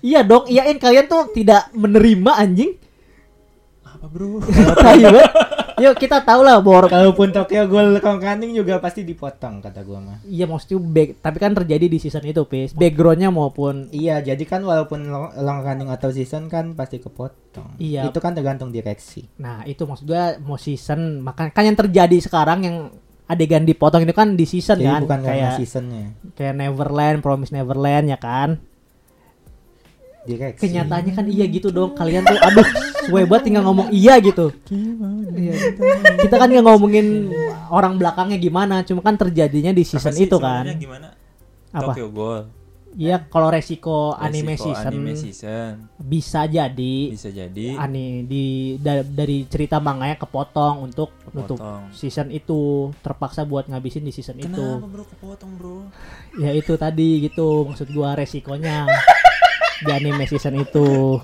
[0.03, 2.79] Iya dong, iyain kalian tuh tidak menerima anjing.
[3.83, 4.39] Apa bro?
[4.79, 5.31] Tai banget.
[5.79, 6.91] Yuk kita tahu lah bor.
[6.91, 10.19] Kalaupun Tokyo Ghoul Kongkaning juga pasti dipotong kata gua mah.
[10.27, 12.75] Iya maksudnya back, tapi kan terjadi di season itu, Pis.
[12.75, 17.79] Backgroundnya maupun Iya, jadi kan walaupun long, running atau season kan pasti kepotong.
[17.79, 18.11] Iya.
[18.11, 19.31] Itu kan tergantung direksi.
[19.39, 22.77] Nah itu maksud gua mau season maka kan yang terjadi sekarang yang
[23.29, 28.09] adegan dipotong itu kan di season Jadi kan bukan kayak seasonnya, kayak Neverland, Promise Neverland
[28.09, 28.59] ya kan.
[30.25, 30.63] Direksi.
[30.65, 31.93] Kenyataannya kan iya gitu dong.
[31.93, 32.67] Kalian tuh aduh
[33.05, 34.51] suwe banget tinggal ngomong iya gitu.
[35.31, 35.55] Iya.
[36.19, 37.31] Kita kan nggak ngomongin
[37.69, 40.65] orang belakangnya gimana, cuma kan terjadinya di season Apa sih itu kan.
[40.73, 41.09] Gimana?
[41.69, 41.93] Apa?
[41.93, 42.43] Tokyo Ghoul.
[42.91, 45.73] Iya kalau resiko anime Resiko season Anime season.
[46.01, 48.45] bisa jadi Bisa jadi ani di
[48.75, 51.93] da- dari cerita manganya kepotong untuk nutup Kepotong.
[51.93, 52.59] season itu
[52.99, 55.79] terpaksa buat ngabisin di season itu Kenapa bro kepotong bro?
[56.35, 58.89] ya itu tadi gitu maksud gua resikonya
[59.85, 61.19] di anime season itu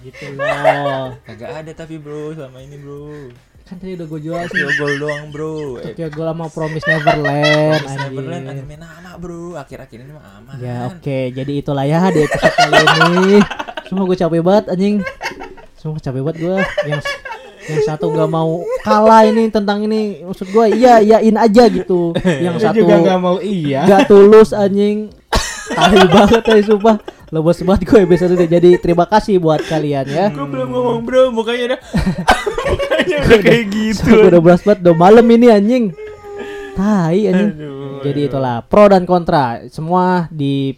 [0.00, 3.28] gitu loh Kagak ada tapi bro selama ini bro.
[3.68, 5.78] kan tadi udah gue jual sih Tokyo Ghoul doang bro.
[5.78, 8.64] Tokyo Ghoul sama Promise Neverland Promise Neverland anjing.
[8.66, 9.54] anime nama bro.
[9.60, 10.54] Akhir-akhir ini mah aman.
[10.58, 13.38] ya oke jadi itulah ya di episode kali ini
[13.86, 14.96] semua gue capek banget anjing
[15.78, 16.56] semua capek banget gue
[16.88, 17.00] yang
[17.70, 22.56] yang satu nggak mau kalah ini tentang ini maksud gue iya iyain aja gitu yang
[22.58, 23.86] Dia satu juga nggak mau iya.
[23.86, 25.12] nggak tulus anjing
[25.70, 26.96] tahu banget ya sumpah
[27.30, 28.46] lebos banget gue episode ini.
[28.50, 30.26] Jadi terima kasih buat kalian ya.
[30.34, 31.80] Gue belum ngomong bro, mukanya udah
[32.66, 34.10] mukanya udah kayak gitu.
[34.10, 34.82] Gue udah beras banget.
[34.82, 35.84] Udah malam ini anjing.
[36.74, 37.50] Tai anjing.
[37.54, 39.62] Aduh, jadi itulah pro dan kontra.
[39.70, 40.74] Semua di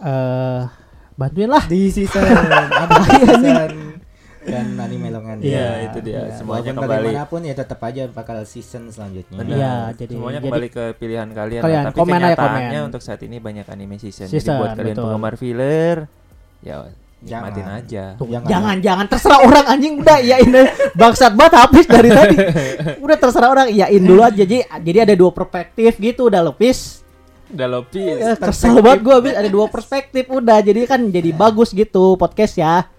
[0.00, 0.62] eh
[1.18, 1.64] bantuin lah.
[1.66, 3.42] Di season di season
[4.46, 5.36] dan anime longan.
[5.38, 6.30] Iya, itu dia.
[6.32, 7.02] Semuanya Walaupun kembali.
[7.02, 9.36] bagaimanapun ya tetap aja bakal season selanjutnya.
[9.36, 9.52] Benar.
[9.52, 11.60] Iya, jadi- semuanya jadi- kembali ke pilihan kalian.
[11.60, 11.88] Kalian, lah.
[11.88, 12.88] Tapi komen kenyataannya komen.
[12.88, 14.26] untuk saat ini banyak anime season.
[14.26, 15.04] Season, Jadi buat kalian betul.
[15.04, 15.96] penggemar filler,
[16.60, 16.76] ya
[17.16, 17.80] nikmatin Jangan.
[17.80, 18.04] aja.
[18.14, 18.46] Tuh, Jangan.
[18.46, 20.68] jangan jangan terserah orang anjing udah iyain deh.
[20.92, 22.36] bangsat banget habis dari tadi
[23.04, 27.02] udah terserah orang iyain dulu aja jadi jadi ada dua perspektif gitu udah lepis
[27.46, 28.18] Udah lopis.
[28.18, 32.58] Ya, kesel banget gue habis ada dua perspektif udah jadi kan jadi bagus gitu podcast
[32.58, 32.90] ya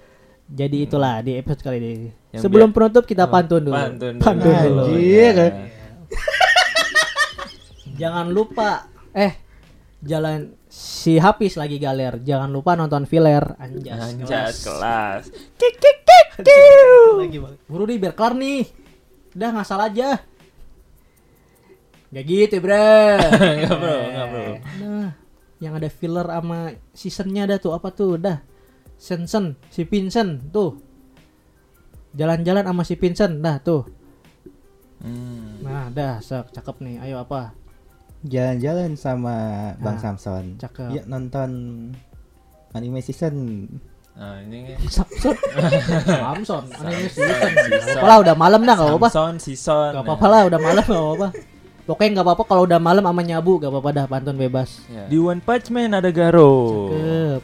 [0.48, 1.92] jadi itulah di episode kali ini.
[2.32, 3.76] Yang sebelum biar- penutup kita Oh, pantun dulu.
[3.76, 4.24] Pantun dulu.
[4.24, 4.84] Pantun dulu.
[4.88, 5.36] Anjir.
[5.36, 5.50] Ya.
[8.02, 8.88] jangan lupa.
[9.12, 9.34] Eh
[10.00, 12.22] jalan si Hafiz lagi galer.
[12.22, 13.44] Jangan lupa nonton filler.
[13.60, 15.24] Anjas Anjas kelas.
[15.60, 16.28] kik kik kik
[17.68, 18.64] buru nih biar kelar nih.
[19.36, 20.22] Udah ngasal aja.
[22.08, 24.46] Gak gitu bro Enggak bro, enggak bro.
[24.80, 25.10] Nah,
[25.60, 27.76] yang ada filler sama seasonnya ada tuh.
[27.76, 28.16] Apa tuh?
[28.16, 28.40] Udah
[28.98, 30.82] Sensen si Vincent tuh
[32.12, 33.84] jalan-jalan sama si Vincent dah tuh
[34.98, 35.62] Hmm.
[35.62, 37.54] nah dah sek cakep nih ayo apa
[38.20, 39.38] Jalan-jalan sama
[39.78, 40.58] Bang Ah, Samson.
[40.58, 40.90] cakep.
[40.90, 41.50] Yuk nonton
[42.74, 43.70] anime season.
[44.12, 45.38] Nah, ini Samson
[46.18, 47.78] Samson anime season Samson.
[47.86, 49.92] Gak apa-apa lah udah malam dah gak apa-apa Samson, Sison.
[49.94, 51.28] Gak apa-apa lah udah malam gak apa-apa
[51.86, 55.06] Pokoknya gak apa-apa kalau udah malam sama nyabu gak apa-apa dah pantun bebas Ya.
[55.06, 56.90] Di One Punch Man ada Garo.
[56.90, 57.42] Cakep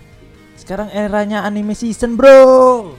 [0.63, 2.95] Sekarang eranya anime season, Bro.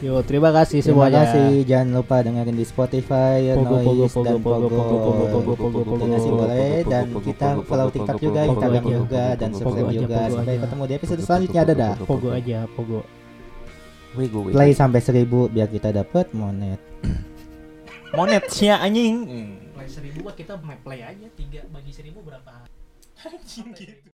[0.00, 1.66] Yo terima kasih Terima semuanya kasih.
[1.66, 4.68] Jangan lupa dengerin di Spotify, Pogo, Noise pogo, dan pogo, Pogo.
[4.70, 7.94] pogo, pogo, pogo, pogo, pogo, Donasi pogo, boleh pogo, dan pogo, kita pogo, follow pogo,
[7.98, 10.20] TikTok pogo, juga, pogo, Instagram pogo, juga pogo, dan pogo, subscribe juga.
[10.22, 11.62] pogo Sampai ketemu di episode selanjutnya.
[11.66, 11.92] Dadah.
[12.06, 13.00] Pogo aja Pogo.
[14.54, 16.78] Play sampai 1000 biar kita dapat monet.
[18.14, 19.26] Monet sia anjing.
[19.74, 20.54] Play seribu kita
[20.86, 22.62] play aja tiga bagi seribu berapa